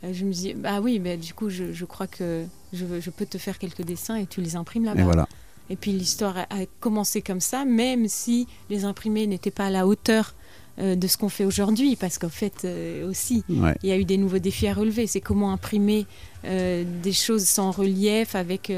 [0.05, 3.01] Euh, je me dis, bah oui, mais du coup, je, je crois que je, veux-
[3.01, 5.01] je peux te faire quelques dessins et tu les imprimes là-bas.
[5.01, 5.29] Et voilà.
[5.70, 9.70] Et puis l'histoire a, a commencé comme ça, même si les imprimés n'étaient pas à
[9.70, 10.35] la hauteur
[10.83, 13.74] euh, de ce qu'on fait aujourd'hui, parce qu'en fait euh, aussi, Ouais.
[13.83, 15.07] il y a eu des nouveaux défis à relever.
[15.07, 16.07] C'est comment imprimer
[16.45, 18.72] euh, des choses sans relief, avec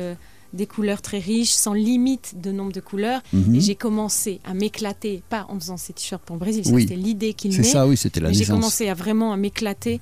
[0.53, 3.23] des couleurs très riches, sans limite de nombre de couleurs.
[3.33, 3.55] Mhm.
[3.57, 6.83] Et j'ai commencé à m'éclater, pas en faisant ces t-shirts pour le Brésil, Oui.
[6.83, 7.65] c'était l'idée qu'il C'est met.
[7.65, 10.01] ça, oui, c'était la j'ai commencé à vraiment à m'éclater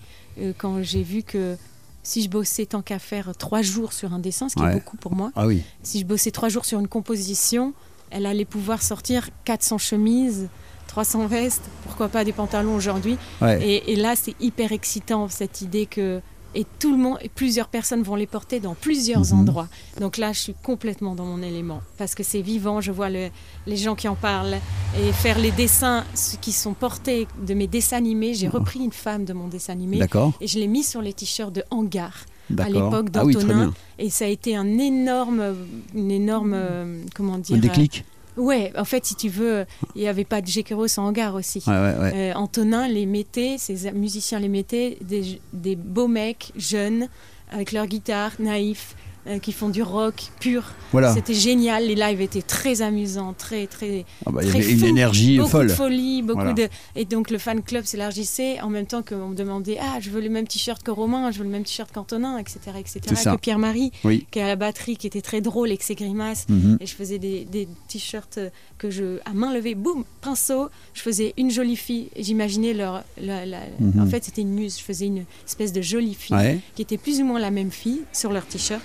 [0.59, 1.57] quand j'ai vu que
[2.03, 4.73] si je bossais tant qu'à faire trois jours sur un dessin, ce qui Ouais.
[4.73, 5.63] est beaucoup pour moi, Ah oui.
[5.83, 7.73] si je bossais trois jours sur une composition,
[8.11, 10.49] elle allait pouvoir sortir 400 chemises,
[10.93, 13.17] 300 vestes, pourquoi pas des pantalons aujourd'hui.
[13.41, 13.67] Ouais.
[13.67, 16.21] Et, et là, c'est hyper excitant cette idée que
[16.55, 19.39] et tout le monde, et plusieurs personnes vont les porter dans plusieurs Mhm.
[19.41, 19.69] endroits.
[20.03, 22.83] Donc là, je suis complètement dans mon élément parce que c'est vivant.
[22.83, 23.31] Je vois le-
[23.67, 24.59] les gens qui en parlent
[25.01, 28.35] et faire les dessins ceux qui sont portés de mes dessins animés.
[28.35, 28.59] J'ai Oh.
[28.59, 30.33] repris une femme de mon dessin animé D'accord.
[30.43, 32.13] et je l'ai mis sur les t-shirts de Hangar
[32.59, 33.73] à l'époque Ah oui, d'Antonin.
[33.99, 35.55] et ça a été un énorme,
[35.95, 38.05] une énorme, euh, comment dire Un déclic.
[38.37, 41.63] Ouais, en fait, si tu veux, il n'y avait pas de Géquero sans hangar aussi.
[41.67, 42.13] Ouais, ouais, ouais.
[42.15, 47.09] Euh, Antonin les mettait, ses musiciens les mettaient, des, des beaux mecs jeunes,
[47.51, 48.97] avec leur guitare, naïfs,
[49.27, 50.65] euh, qui font du rock pur.
[50.91, 51.15] Voilà.
[51.15, 54.71] C'était génial, les lives étaient très amusants, très, très, Ah bah, il y très avait
[54.73, 55.67] une fou, énergie beaucoup folle.
[55.69, 56.53] de folie, beaucoup Voilà.
[56.55, 56.69] de...
[56.97, 60.21] Et donc le fan club s'élargissait en même temps qu'on me demandait «Ah, je veux
[60.21, 62.59] le même t-shirt que Romain, je veux le même t-shirt qu'Antonin, etc.
[62.79, 63.01] etc.
[63.25, 64.27] Que Pierre-Marie, Oui.
[64.31, 66.47] qui est à la batterie, qui était très drôle avec ses grimaces.
[66.49, 66.79] Mhm.
[66.81, 68.39] Et je faisais des, des t-shirts
[68.79, 70.69] que je, à main levée, boum, pinceau.
[70.95, 72.09] Je faisais une jolie fille.
[72.19, 73.05] J'imaginais leur.
[73.21, 74.03] la- la- Mhm.
[74.03, 74.79] En fait, c'était une muse.
[74.79, 76.59] Je faisais une espèce de jolie fille Ouais.
[76.75, 78.83] qui était plus ou moins la même fille sur leur t-shirt.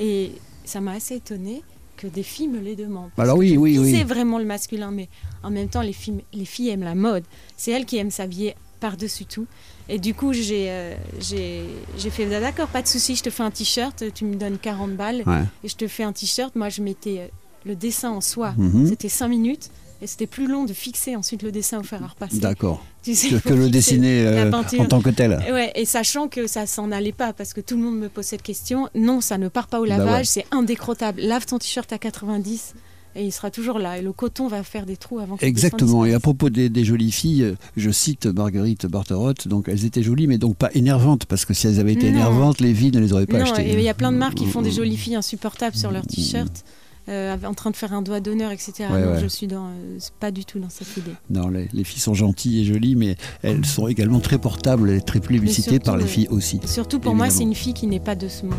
[0.00, 0.32] Et
[0.64, 1.62] ça m'a assez étonnée
[1.96, 3.10] que des filles me les demandent.
[3.18, 3.92] Alors oui, oui, oui.
[3.94, 5.08] C'est vraiment le masculin, mais
[5.42, 7.24] en même temps, les filles, les filles aiment la mode.
[7.56, 9.46] C'est elles qui aiment s'habiller par-dessus tout.
[9.90, 13.42] Et du coup, j'ai euh, j'ai fait Ah, d'accord, pas de souci, je te fais
[13.42, 15.42] un t-shirt, tu me donnes 40 balles Ouais.
[15.62, 16.56] et je te fais un t-shirt.
[16.56, 17.26] Moi, je mettais euh,
[17.66, 18.86] le dessin en soi, Mhm.
[18.88, 19.70] c'était 5 minutes.
[20.02, 22.38] Et c'était plus long de fixer ensuite le dessin au fer à repasser.
[22.38, 22.82] D'accord.
[23.02, 25.42] Tu sais, Que, le dessiner euh, en tant que tel.
[25.48, 28.08] Et Ouais, et sachant que ça s'en allait pas, parce que tout le monde me
[28.08, 30.24] pose cette question, non, ça ne part pas au Bah lavage, ouais.
[30.24, 31.20] c'est indécrottable.
[31.22, 32.74] Lave ton t-shirt à 90
[33.16, 33.98] et il sera toujours là.
[33.98, 36.04] Et le coton va faire des trous avant Exactement.
[36.04, 39.48] Et à propos des, des jolies filles, je cite Marguerite Barterotte.
[39.48, 42.18] Donc elles étaient jolies, mais donc pas énervantes, parce que si elles avaient été Non.
[42.18, 43.68] énervantes, les vies ne les auraient pas Non, achetées.
[43.70, 46.06] et il y a plein de marques qui font des jolies filles insupportables sur leurs
[46.06, 46.64] t-shirts,
[47.10, 48.72] euh, en train de faire un doigt d'honneur, etc.
[48.90, 49.20] Ouais, non, ouais.
[49.20, 51.12] je suis dans, euh, pas du tout dans cette idée.
[51.28, 55.00] Non, les, les filles sont gentilles et jolies, mais elles sont également très portables et
[55.00, 56.08] très plébiscitées surtout, par les ouais.
[56.08, 56.60] filles aussi.
[56.66, 58.54] Surtout pour moi, c'est une fille qui n'est pas de ce monde.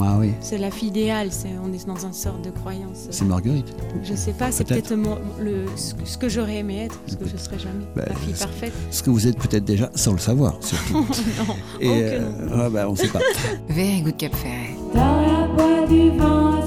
[0.00, 1.30] Ah oui, C'est la fille idéale,
[1.64, 3.06] on est dans une sorte de croyance.
[3.10, 3.66] c'est Marguerite.
[4.02, 4.94] Je sais pas, c'est Peut-être.
[5.40, 7.84] le, ce que- ce que j'aurais aimé être, ce que je serai jamais.
[7.94, 8.72] Bah, la fille c'est- parfaite.
[8.90, 10.94] Ce que vous êtes peut-être déjà sans le savoir, surtout.
[11.38, 12.52] non, Et euh, non.
[12.64, 13.20] ah bah, on sait pas.
[13.68, 14.74] Very good Cap Ferret.
[14.94, 16.60] Dans la boîte du vin,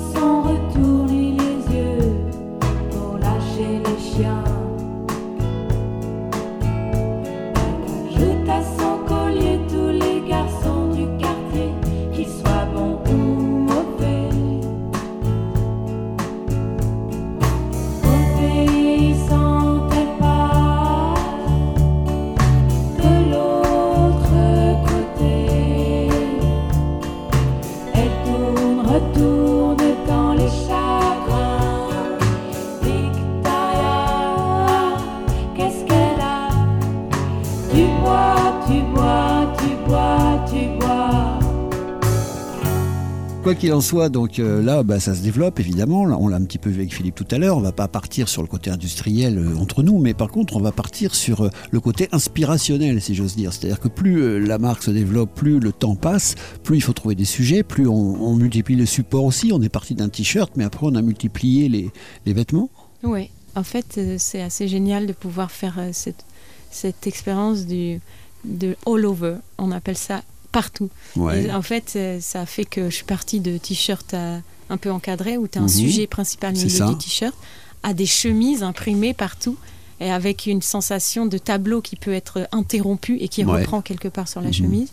[43.50, 46.02] Quoi qu'il en soit, donc euh, là, bah, ça se développe évidemment.
[46.02, 47.58] On l'a un petit peu vu avec Philippe tout à l'heure.
[47.58, 50.60] On va pas partir sur le côté industriel euh, entre nous, mais par contre, on
[50.60, 53.52] va partir sur euh, le côté inspirationnel, si j'ose dire.
[53.52, 57.16] C'est-à-dire que plus la marque se développe, plus le temps passe, plus il faut trouver
[57.16, 59.50] des sujets, plus on, multiplie le support aussi.
[59.52, 61.92] On est parti d'un t-shirt, mais après on a multiplié les,
[62.32, 62.70] vêtements.
[63.02, 66.24] Oui, en fait, c'est assez génial de pouvoir faire cette,
[66.70, 68.00] cette expérience du,
[68.46, 69.38] de all over.
[69.58, 70.22] On appelle ça
[70.52, 70.90] partout.
[71.34, 74.38] Et en fait, euh, ça fait que je suis partie de t-shirts à-
[74.72, 75.70] un peu encadrés, où tu as un Mhm.
[75.70, 77.36] sujet principal au milieu du t-shirt,
[77.84, 79.58] à des chemises imprimées partout,
[80.02, 83.62] et avec une sensation de tableau qui peut être interrompu et qui Ouais.
[83.62, 84.54] reprend quelque part sur la Mhm.
[84.54, 84.90] chemise.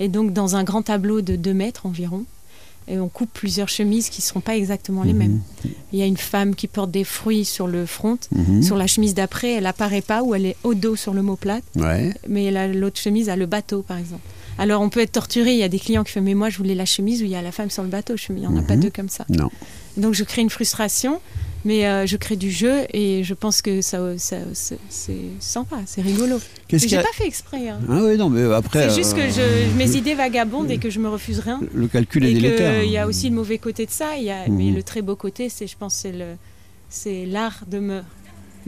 [0.00, 2.24] Et donc, dans un grand tableau de 2 mètres environ,
[2.90, 5.18] et on coupe plusieurs chemises qui ne seront pas exactement les Mhm.
[5.18, 5.40] mêmes.
[5.92, 8.18] Il y a une femme qui porte des fruits sur le front.
[8.62, 11.36] Sur la chemise d'après, elle apparaît pas ou elle est au dos sur le mot
[11.36, 12.14] plate, Ouais.
[12.26, 14.22] mais la- l'autre chemise a le bateau, par exemple.
[14.58, 15.52] Alors on peut être torturé.
[15.52, 17.30] Il y a des clients qui font Mais moi, je voulais la chemise où il
[17.30, 18.16] y a la femme sur le bateau.
[18.16, 18.82] Je il n'y en a pas Mhm.
[18.82, 19.24] deux comme ça.
[19.28, 19.48] Non.
[19.96, 21.20] Donc je crée une frustration,
[21.64, 26.02] mais euh, je crée du jeu et je pense que ça, ça- c'est sympa, c'est
[26.02, 26.38] rigolo.
[26.68, 27.68] Qu'est-ce y j'ai a pas fait exprès.
[27.68, 27.80] hein.
[27.88, 28.88] Ah oui, non, mais après.
[28.90, 31.60] C'est juste que euh, je, mes idées vagabondent et que je me refuse rien.
[31.74, 32.80] Le calcul est délétère.
[32.82, 34.56] qu'il y a aussi le mauvais côté de ça, il y a, Mhm.
[34.56, 36.36] mais le très beau côté, c'est, je pense, c'est le,
[36.90, 38.02] c'est l'art de me,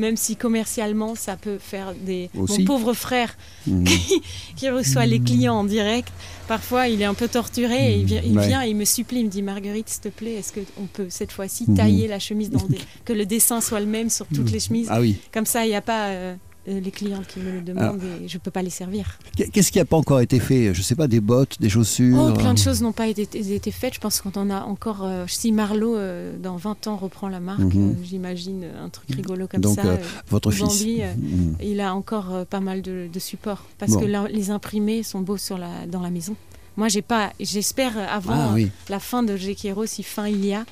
[0.01, 2.31] même si commercialement ça peut faire des.
[2.37, 2.61] Aussi.
[2.61, 3.37] Mon pauvre frère
[3.67, 3.85] Mhm.
[4.57, 6.09] qui reçoit les clients en direct,
[6.49, 8.49] parfois il est un peu torturé et il vient, il, Ouais.
[8.49, 11.07] vient et il me supplie, il me dit Marguerite, s'il te plaît, est-ce qu'on peut
[11.11, 11.77] cette fois-ci Mhm.
[11.77, 14.89] tailler la chemise dans des, que le dessin soit le même sur toutes les chemises,
[14.91, 15.17] Ah oui.
[15.33, 16.35] comme ça il n'y a pas euh,
[16.67, 19.19] les clients qui me le demandent et je peux pas les servir.
[19.53, 20.75] Qu'est-ce qui n'a pas encore été fait?
[20.75, 23.23] Je sais pas, des bottes, des chaussures Oh, plein de euh, choses n'ont pas été,
[23.55, 23.95] été faites.
[23.95, 25.05] Je pense qu'on en a encore.
[25.05, 27.91] euh, si Marlowe, euh, dans 20 ans, reprend la marque, Mhm.
[27.91, 29.87] euh, j'imagine euh, un truc rigolo comme Donc, ça.
[29.87, 30.63] euh, euh, Votre fils.
[30.63, 31.57] Bambi, euh, Mhm.
[31.63, 34.01] il a encore euh, pas mal de, de supports parce Bon.
[34.01, 36.37] que les imprimés sont beaux sur la, dans la maison.
[36.77, 37.33] Moi, j'ai pas.
[37.41, 40.65] J'espère euh, avant Ah oui, la fin de Gekiro, si fin il y a,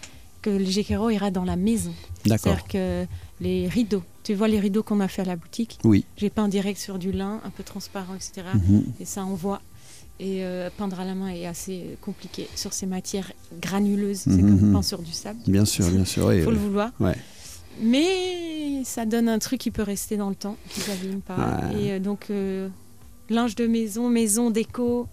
[0.43, 0.65] que le
[1.13, 1.93] ira dans la maison.
[2.25, 2.39] d'accord.
[2.55, 3.07] C'est-à-dire que
[3.41, 6.05] les rideaux, tu vois les rideaux qu'on a fait à la boutique Oui.
[6.19, 8.43] J'ai peint direct sur du lin, un peu transparent, etc.
[8.55, 8.85] Mhm.
[9.01, 9.63] Et ça envoie.
[10.21, 14.19] Et euh, peindre à la main est assez compliqué sur ces matières granuleuses.
[14.25, 14.49] C'est Mhm.
[14.61, 15.39] comme peindre sur du sable.
[15.47, 16.27] Bien sûr, bien sûr.
[16.27, 16.91] oui, Il faut le vouloir.
[17.01, 17.17] Ouais.
[17.83, 21.61] Mais ça donne un truc qui peut rester dans le temps, qui s'abîme pas.
[21.81, 22.69] Et euh, donc, euh,
[23.31, 25.07] linge de maison, maison, déco.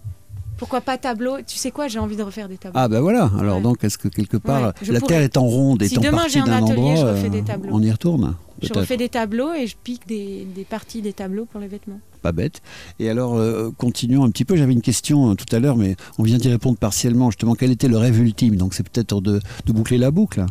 [0.58, 1.36] Pourquoi pas tableau?
[1.46, 1.88] Tu sais quoi?
[1.88, 2.78] J'ai envie de refaire des tableaux.
[2.80, 3.30] Ah ben voilà.
[3.38, 3.62] Alors Ouais.
[3.62, 5.14] donc, est-ce que quelque part, Ouais, la pourrais.
[5.14, 7.42] Terre étant ronde, Si étant demain partie j'ai un d'un atelier, endroit, je refais des
[7.42, 7.70] tableaux.
[7.72, 11.44] on y retourne je refais des tableaux et je pique des, des parties des tableaux
[11.46, 12.00] pour les vêtements.
[12.22, 12.62] Pas bête.
[12.98, 14.56] Et alors, euh, continuons un petit peu.
[14.56, 17.30] J'avais une question euh, tout à l'heure, mais on vient d'y répondre partiellement.
[17.30, 18.56] Justement, quel était le rêve ultime?
[18.56, 20.44] Donc, c'est peut-être de, de boucler la boucle.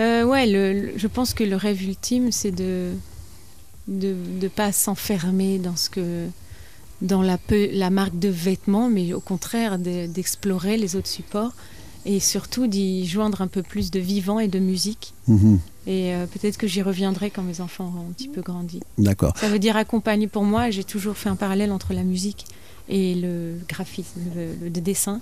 [0.00, 2.92] Euh, ouais, le- le- je pense que le rêve ultime, c'est de
[3.88, 6.26] de ne pas s'enfermer dans ce que
[7.00, 11.52] dans la, peu- la marque de vêtements, mais au contraire de- d'explorer les autres supports
[12.04, 15.14] et surtout d'y joindre un peu plus de vivant et de musique.
[15.26, 15.58] Mhm.
[15.90, 18.80] Et euh, peut-être que j'y reviendrai quand mes enfants auront un petit peu grandi.
[18.98, 19.32] D'accord.
[19.38, 20.68] Ça veut dire accompagner pour moi.
[20.70, 22.44] J'ai toujours fait un parallèle entre la musique
[22.90, 25.20] et le graphisme, le, le dessin.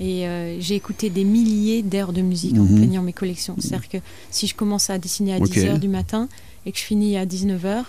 [0.00, 2.76] Et euh, j'ai écouté des milliers d'heures de musique en Mhm.
[2.76, 3.56] plaignant mes collections.
[3.58, 3.98] C'est-à-dire que
[4.30, 5.48] si je commence à dessiner à Ok.
[5.48, 6.28] 10h du matin
[6.66, 7.84] et que je finis à 19h,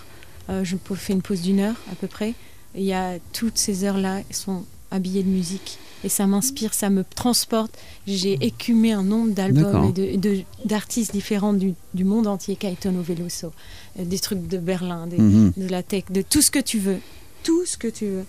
[0.62, 2.32] je peux- fais une pause d'une heure à peu près.
[2.74, 4.64] Il y a toutes ces heures-là sont
[4.94, 5.78] habillées de musique.
[6.04, 7.76] Et ça m'inspire, ça me transporte.
[8.06, 12.56] J'ai écumé un nombre d'albums et de- et de- d'artistes différents du, du monde entier.
[12.56, 13.52] Caetano Veloso,
[13.98, 15.52] euh, des trucs de Berlin, des, Mhm.
[15.56, 16.98] de la tech, de tout ce que tu veux.
[17.42, 18.24] Tout ce que tu veux.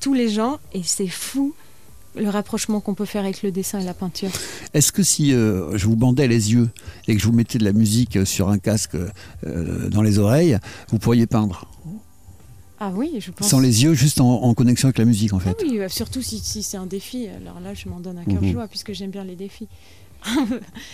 [0.00, 1.52] Tous les gens, et c'est fou
[2.16, 4.30] le rapprochement qu'on peut faire avec le dessin et la peinture.
[4.74, 6.68] Est-ce que si euh, je vous bandais les yeux
[7.08, 8.96] et que je vous mettais de la musique sur un casque
[9.46, 10.58] euh, dans les oreilles,
[10.90, 11.66] vous pourriez peindre?
[12.82, 13.48] Ah oui, je pense.
[13.48, 15.56] Sans les yeux, juste en, en connexion avec la musique, en Ah fait.
[15.62, 17.28] oui, euh, surtout si, si c'est un défi.
[17.28, 18.52] Alors là, je m'en donne un cœur Mhm.
[18.52, 19.68] joie puisque j'aime bien les défis.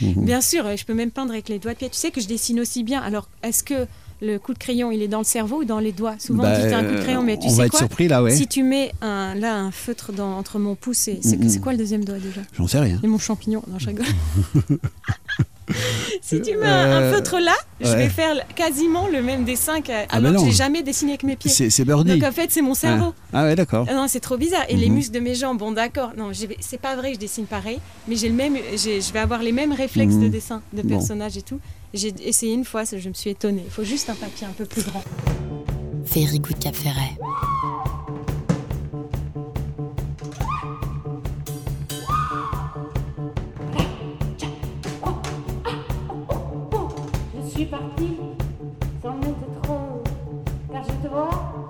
[0.01, 0.25] Mhm.
[0.25, 1.89] Bien sûr, euh, je peux même peindre avec les doigts de pied.
[1.89, 3.01] Tu sais que je dessine aussi bien.
[3.01, 3.87] Alors, est-ce que
[4.21, 6.17] le coup de crayon, il est dans le cerveau ou dans les doigts?
[6.19, 7.77] Souvent, Bah, on dit t'as un coup de crayon, mais tu on sais va être
[7.77, 8.35] surpris là, ouais.
[8.35, 11.61] Si tu mets un, là un feutre dans, entre mon pouce et c'est Mhm.
[11.61, 12.41] quoi le deuxième doigt déjà?
[12.53, 12.99] J'en sais rien.
[13.03, 13.63] Et mon champignon.
[13.69, 14.07] Non, je rigole.
[16.23, 19.81] si tu mets un, un Euh, feutre là, je vais faire quasiment le même dessin
[19.81, 20.43] que, bah alors que non.
[20.43, 21.51] je l'ai jamais dessiné avec mes pieds.
[21.51, 22.19] C'est c'est Birdie.
[22.19, 23.13] Donc en fait, c'est mon cerveau.
[23.33, 23.87] Ah ouais, d'accord.
[23.89, 24.65] Ah non, c'est trop bizarre.
[24.69, 24.95] Et les Mhm.
[24.95, 26.13] muscles de mes jambes, bon d'accord.
[26.17, 29.13] Non, j'ai- c'est pas vrai que je dessine pareil, mais j'ai le même, j'ai- je
[29.13, 30.23] vais avoir les mêmes réflexes Mhm.
[30.25, 30.89] de dessin, de Bon.
[30.89, 31.61] personnage et tout.
[31.95, 33.63] J'ai essayé une fois, je me suis étonnée.
[33.67, 35.03] Il faut juste un papier un peu plus grand.
[36.05, 37.17] Very Good Cap Ferret.
[47.57, 48.19] Suis partie
[49.03, 50.03] sans le trop,
[50.71, 51.66] car je te vois,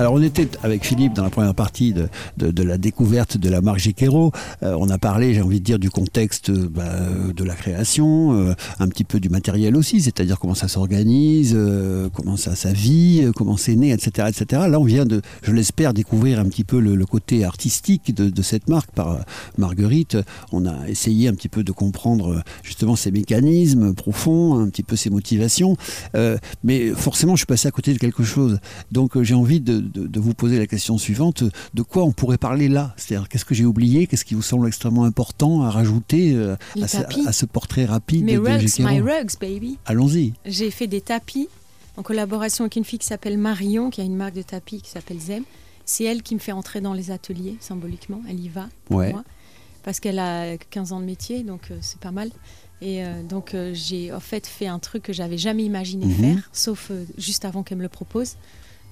[0.00, 3.60] Alors on était avec Philippe dans la première partie de, de, la découverte de la
[3.60, 4.32] marque Gequero.
[4.62, 7.54] Euh, on a parlé, j'ai envie de dire, du contexte euh, bah, euh, de la
[7.54, 11.54] création, un petit peu du matériel aussi, c'est-à-dire comment ça s'organise,
[12.14, 14.62] comment ça ça vit, comment c'est né, etc., etc.
[14.70, 18.42] Là, on vient de, je l'espère, découvrir un petit peu le, côté artistique de, de
[18.42, 19.18] cette marque par
[19.58, 20.16] Marguerite.
[20.50, 24.96] On a essayé un petit peu de comprendre justement ses mécanismes profonds, un petit peu
[24.96, 25.76] ses motivations.
[26.64, 28.60] Mais forcément, je suis passé à côté de quelque chose.
[28.92, 32.38] Donc, j'ai envie de, de- de vous poser la question suivante de quoi on pourrait
[32.38, 32.94] parler là?
[32.96, 34.06] C'est-à-dire, qu'est-ce que j'ai oublié?
[34.06, 37.26] Qu'est-ce qui vous semble extrêmement important à rajouter euh, à, ce, tapis.
[37.26, 39.78] à ce portrait rapide Mes rugs, my rugs, baby.
[39.86, 40.32] Allons-y.
[40.44, 41.48] J'ai fait des tapis
[41.96, 44.90] en collaboration avec une fille qui s'appelle Marion, qui a une marque de tapis qui
[44.90, 45.42] s'appelle Zem.
[45.84, 48.20] C'est elle qui me fait entrer dans les ateliers, symboliquement.
[48.28, 49.12] Elle y va pour Ouais.
[49.12, 49.24] moi.
[49.82, 52.30] Parce qu'elle a 15 ans de métier, donc euh, c'est pas mal.
[52.82, 56.14] Et euh, donc euh, j'ai en fait fait un truc que j'avais jamais imaginé Mhm.
[56.14, 58.36] faire, sauf euh, juste avant qu'elle me le propose,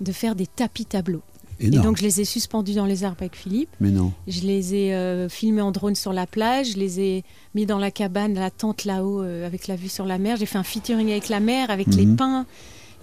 [0.00, 1.22] de faire des tapis tableaux.
[1.60, 3.70] Et donc je les ai suspendus dans les arbres avec Philippe.
[3.80, 4.12] Mais non.
[4.28, 7.24] Je les ai euh, filmés en drone sur la plage, je les ai
[7.56, 10.36] mis dans la cabane, la tente là-haut euh, avec la vue sur la mer.
[10.36, 12.16] J'ai fait un featuring avec la mer, avec les Mhm.
[12.16, 12.46] pins.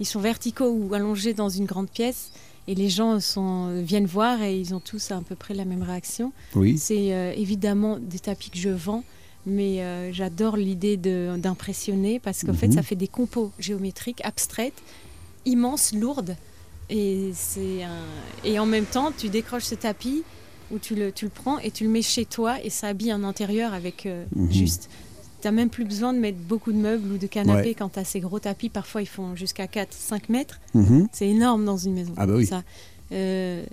[0.00, 2.30] Ils sont verticaux ou allongés dans une grande pièce.
[2.68, 5.66] Et les gens sont, euh, viennent voir et ils ont tous à peu près la
[5.66, 6.32] même réaction.
[6.54, 6.78] Oui.
[6.78, 9.04] C'est euh, évidemment des tapis que je vends,
[9.44, 12.72] mais euh, j'adore l'idée d'impressionner parce qu'en fait, Mhm.
[12.72, 14.74] ça fait des compos géométriques abstraites,
[15.44, 16.36] immenses, lourdes.
[16.90, 20.22] Et, c'est un- et en même temps, tu décroches ce tapis
[20.70, 23.10] où tu le, tu le prends et tu le mets chez toi et ça habille
[23.10, 24.52] un intérieur avec euh, Mhm.
[24.52, 24.88] juste.
[25.42, 27.74] Tu n'as même plus besoin de mettre beaucoup de meubles ou de canapés Ouais.
[27.74, 28.68] quand tu as ces gros tapis.
[28.68, 30.60] Parfois, ils font jusqu'à 4-5 mètres.
[30.74, 31.08] Mhm.
[31.12, 32.12] C'est énorme dans une maison.
[32.16, 32.46] Ah bah oui.
[32.46, 32.62] ça.
[33.12, 33.64] Euh,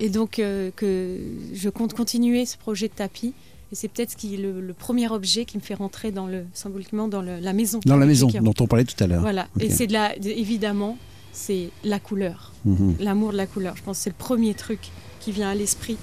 [0.00, 1.18] et donc, euh, que
[1.54, 3.34] je compte continuer ce projet de tapis.
[3.72, 6.26] Et c'est peut-être ce qui est le, le premier objet qui me fait rentrer dans
[6.28, 7.80] le, symboliquement dans le- la maison.
[7.84, 9.20] Dans la maison dont on parlait tout à l'heure.
[9.20, 9.48] Voilà.
[9.58, 10.96] Et c'est de la, de- évidemment,
[11.36, 12.96] c'est la couleur, Mhm.
[13.00, 13.76] l'amour de la couleur.
[13.76, 14.80] Je pense que c'est le premier truc
[15.20, 15.98] qui vient à l'esprit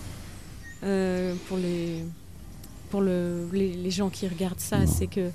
[0.84, 2.03] euh, pour les
[2.91, 5.31] pour le, les, les gens qui regardent ça, c'est que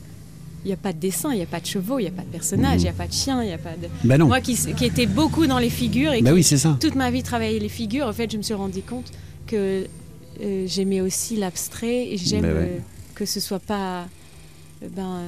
[0.64, 2.12] il n'y a pas de dessin, il n'y a pas de chevaux, il n'y a
[2.12, 2.82] pas de personnage, il Mhm.
[2.84, 3.88] n'y a pas de chien, il n'y a pas de.
[4.04, 4.26] Ben non.
[4.26, 6.76] Moi qui, qui étais beaucoup dans les figures et Bah qui oui, c'est ça.
[6.80, 9.10] toute ma vie travaillé les figures, en fait, je me suis rendu compte
[9.46, 9.86] que
[10.40, 12.72] euh, j'aimais aussi l'abstrait et j'aime Ben ouais.
[12.76, 12.78] euh,
[13.16, 14.02] que ce soit pas
[14.82, 15.22] euh, ben,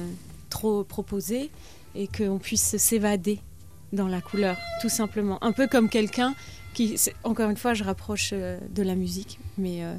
[0.49, 1.49] trop proposé
[1.95, 3.39] et qu'on puisse s'évader
[3.93, 5.37] dans la couleur, tout simplement.
[5.43, 6.33] Un peu comme quelqu'un
[6.73, 9.93] qui, encore une fois, je rapproche euh, de la musique, mais euh,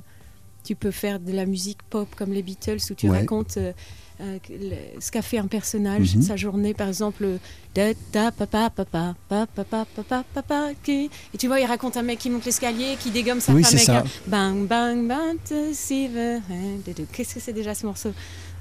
[0.65, 3.19] tu peux faire de la musique pop comme les Beatles où tu Ouais.
[3.19, 3.73] racontes euh,
[4.21, 4.39] euh,
[5.01, 6.23] ce qu'a fait un personnage, Mhm.
[6.23, 7.37] sa journée, par exemple, euh,
[7.75, 12.03] da da papa papa papa papa papa papa qui- et tu vois, il raconte un
[12.03, 13.99] mec qui monte l'escalier, qui dégomme sa Oui, femme avec ça.
[13.99, 18.13] un bang bang bang hein, Qu'est-ce que c'est déjà ce morceau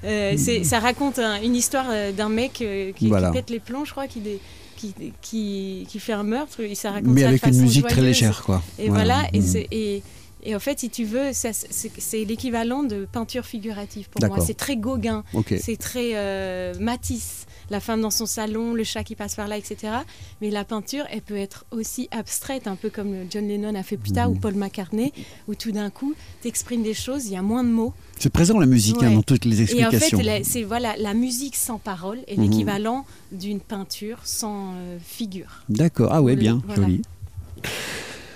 [0.04, 3.30] Euh, Ça raconte un- une histoire euh, d'un mec euh, qui, qui Voilà.
[3.32, 4.40] pète les plombs, je crois, qui, dé-
[4.82, 6.60] qui, qui, qui fait un meurtre.
[6.62, 8.62] Et ça raconte Mais avec une musique très légère, quoi.
[8.80, 8.90] Et Ouais.
[8.90, 10.02] voilà, et, c'est- et,
[10.44, 14.40] et en fait, si tu veux, c'est l'équivalent de peinture figurative pour moi.
[14.46, 15.24] C'est très Gauguin,
[15.62, 19.58] c'est très euh, Matisse, la femme dans son salon, le chat qui passe par là,
[19.58, 19.94] etc.
[20.42, 23.98] Mais la peinture, elle peut être aussi abstraite, un peu comme John Lennon a fait
[23.98, 24.36] plus tard, Mhm.
[24.36, 25.14] ou Paul McCartney,
[25.48, 27.94] où tout d'un coup, tu exprimes des choses, il y a moins de mots.
[28.20, 30.20] C'est présent la musique hein, dans toutes les Et en fait, explications.
[30.20, 32.44] la- c'est voilà, la musique sans parole est Mhm.
[32.44, 35.64] l'équivalent d'une peinture sans euh, figure.
[35.70, 36.10] D'accord.
[36.12, 36.84] Ah ouais, bien, Voilà.
[36.84, 37.02] joli.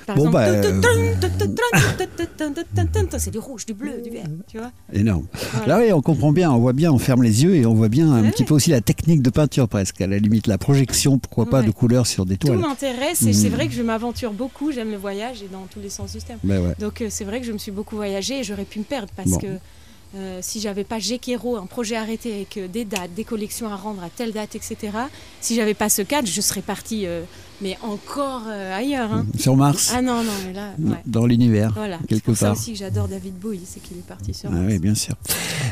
[0.06, 0.46] Par Bon, exemple, bah,
[3.20, 4.72] c'est du rouge, du bleu, du vert, tu vois.
[4.94, 5.26] Énorme.
[5.54, 5.68] Voilà.
[5.80, 7.90] Là, oui, on comprend bien, on voit bien, on ferme les yeux et on voit
[7.90, 8.32] bien un Ouais.
[8.32, 11.60] petit peu aussi la technique de peinture presque, à la limite la projection, pourquoi pas,
[11.62, 11.66] Ouais.
[11.66, 12.60] de couleurs sur des Tout toiles.
[12.60, 13.56] m'intéresse et c'est Mhm.
[13.56, 16.40] vrai que je m'aventure beaucoup, j'aime le voyage et dans tous les sens du terme.
[16.44, 16.74] Ben ouais.
[16.80, 19.10] Donc euh, c'est vrai que je me suis beaucoup voyagé et j'aurais pu me perdre
[19.16, 19.38] parce Bon.
[19.40, 19.48] que
[20.16, 23.76] euh, si j'avais pas Gekero, un projet arrêté avec euh, des dates, des collections à
[23.76, 24.78] rendre à telle date, etc.
[25.42, 27.24] Si j'avais pas ce cadre, je serais partie, euh,
[27.62, 29.12] mais encore euh, ailleurs.
[29.14, 29.26] hein.
[29.38, 30.98] Sur Mars, Ah non, non, mais là, ouais.
[31.06, 31.72] dans l'univers.
[31.76, 31.98] Voilà.
[32.02, 32.54] C'est quelque part.
[32.54, 34.66] aussi que j'adore David Bowie, c'est qu'il est parti sur Ah Mars.
[34.72, 35.16] oui, bien sûr.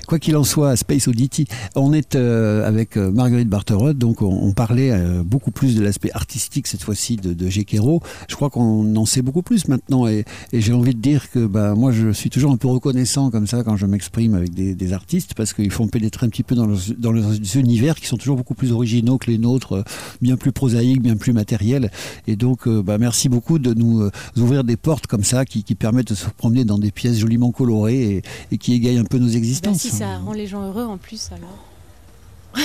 [0.07, 4.51] Quoi qu'il en soit, Space Oddity, on est euh, avec Marguerite Barterot, donc on, on
[4.53, 4.91] parlait
[5.23, 8.01] beaucoup plus de l'aspect artistique cette fois-ci de, de Gekero.
[8.27, 11.45] Je crois qu'on en sait beaucoup plus maintenant et, et j'ai envie de dire que
[11.45, 14.75] bah, moi je suis toujours un peu reconnaissant comme ça quand je m'exprime avec des,
[14.75, 18.07] des artistes parce qu'ils font pénétrer un petit peu dans leurs, dans leurs univers qui
[18.07, 19.83] sont toujours beaucoup plus originaux que les nôtres, euh,
[20.21, 21.91] bien plus prosaïques, bien plus matériels.
[22.27, 25.63] Et donc euh, bah, merci beaucoup de nous euh, ouvrir des portes comme ça qui,
[25.63, 28.21] qui permettent de se promener dans des pièces joliment colorées et,
[28.51, 29.77] et qui égayent un peu nos existences.
[29.79, 31.72] si ça rend les gens heureux en plus, alors.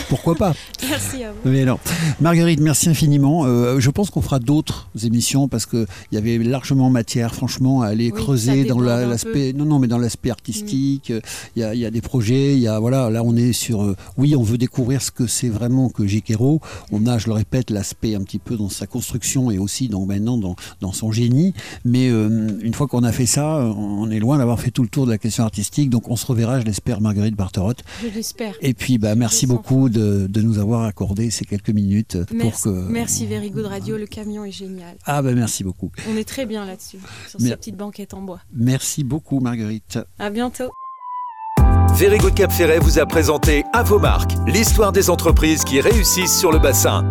[0.08, 0.54] Pourquoi pas
[0.88, 1.38] Merci à vous.
[1.50, 1.78] Mais non.
[2.20, 3.44] Marguerite, merci infiniment.
[3.44, 7.88] Euh, je pense qu'on fera d'autres émissions parce qu'il y avait largement matière, franchement, à
[7.88, 9.52] aller Oui, creuser dans la- l'aspect.
[9.52, 11.10] Non, non, mais dans l'aspect artistique.
[11.10, 11.20] euh,
[11.56, 12.54] Il y, y a des projets.
[12.54, 13.10] Il y a voilà.
[13.10, 13.82] Là, on est sur.
[13.82, 16.60] euh, oui, on veut découvrir ce que c'est vraiment que Gikero.
[16.92, 20.06] On a, je le répète, l'aspect un petit peu dans sa construction et aussi dans
[20.06, 21.54] maintenant dans, dans son génie.
[21.84, 24.88] Mais euh, une fois qu'on a fait ça, on est loin d'avoir fait tout le
[24.88, 25.90] tour de la question artistique.
[25.90, 27.82] Donc, on se reverra, je l'espère, Marguerite Barterotte.
[28.02, 28.54] Je l'espère.
[28.60, 29.56] Et puis, bah, merci sens
[29.88, 32.68] de, de nous avoir accordé ces quelques minutes pour Merci, que.
[32.90, 34.96] merci Very Good Radio, le camion est génial.
[35.06, 35.92] Ah, bah, merci beaucoup.
[36.12, 36.98] On est très bien là-dessus,
[37.28, 38.40] sur Mais- ces petites banquettes en bois.
[38.52, 40.00] Merci beaucoup, Marguerite.
[40.18, 40.70] À bientôt.
[41.94, 46.36] Very Good Cap Ferret vous a présenté À vos marques, l'histoire des entreprises qui réussissent
[46.38, 47.10] sur le bassin.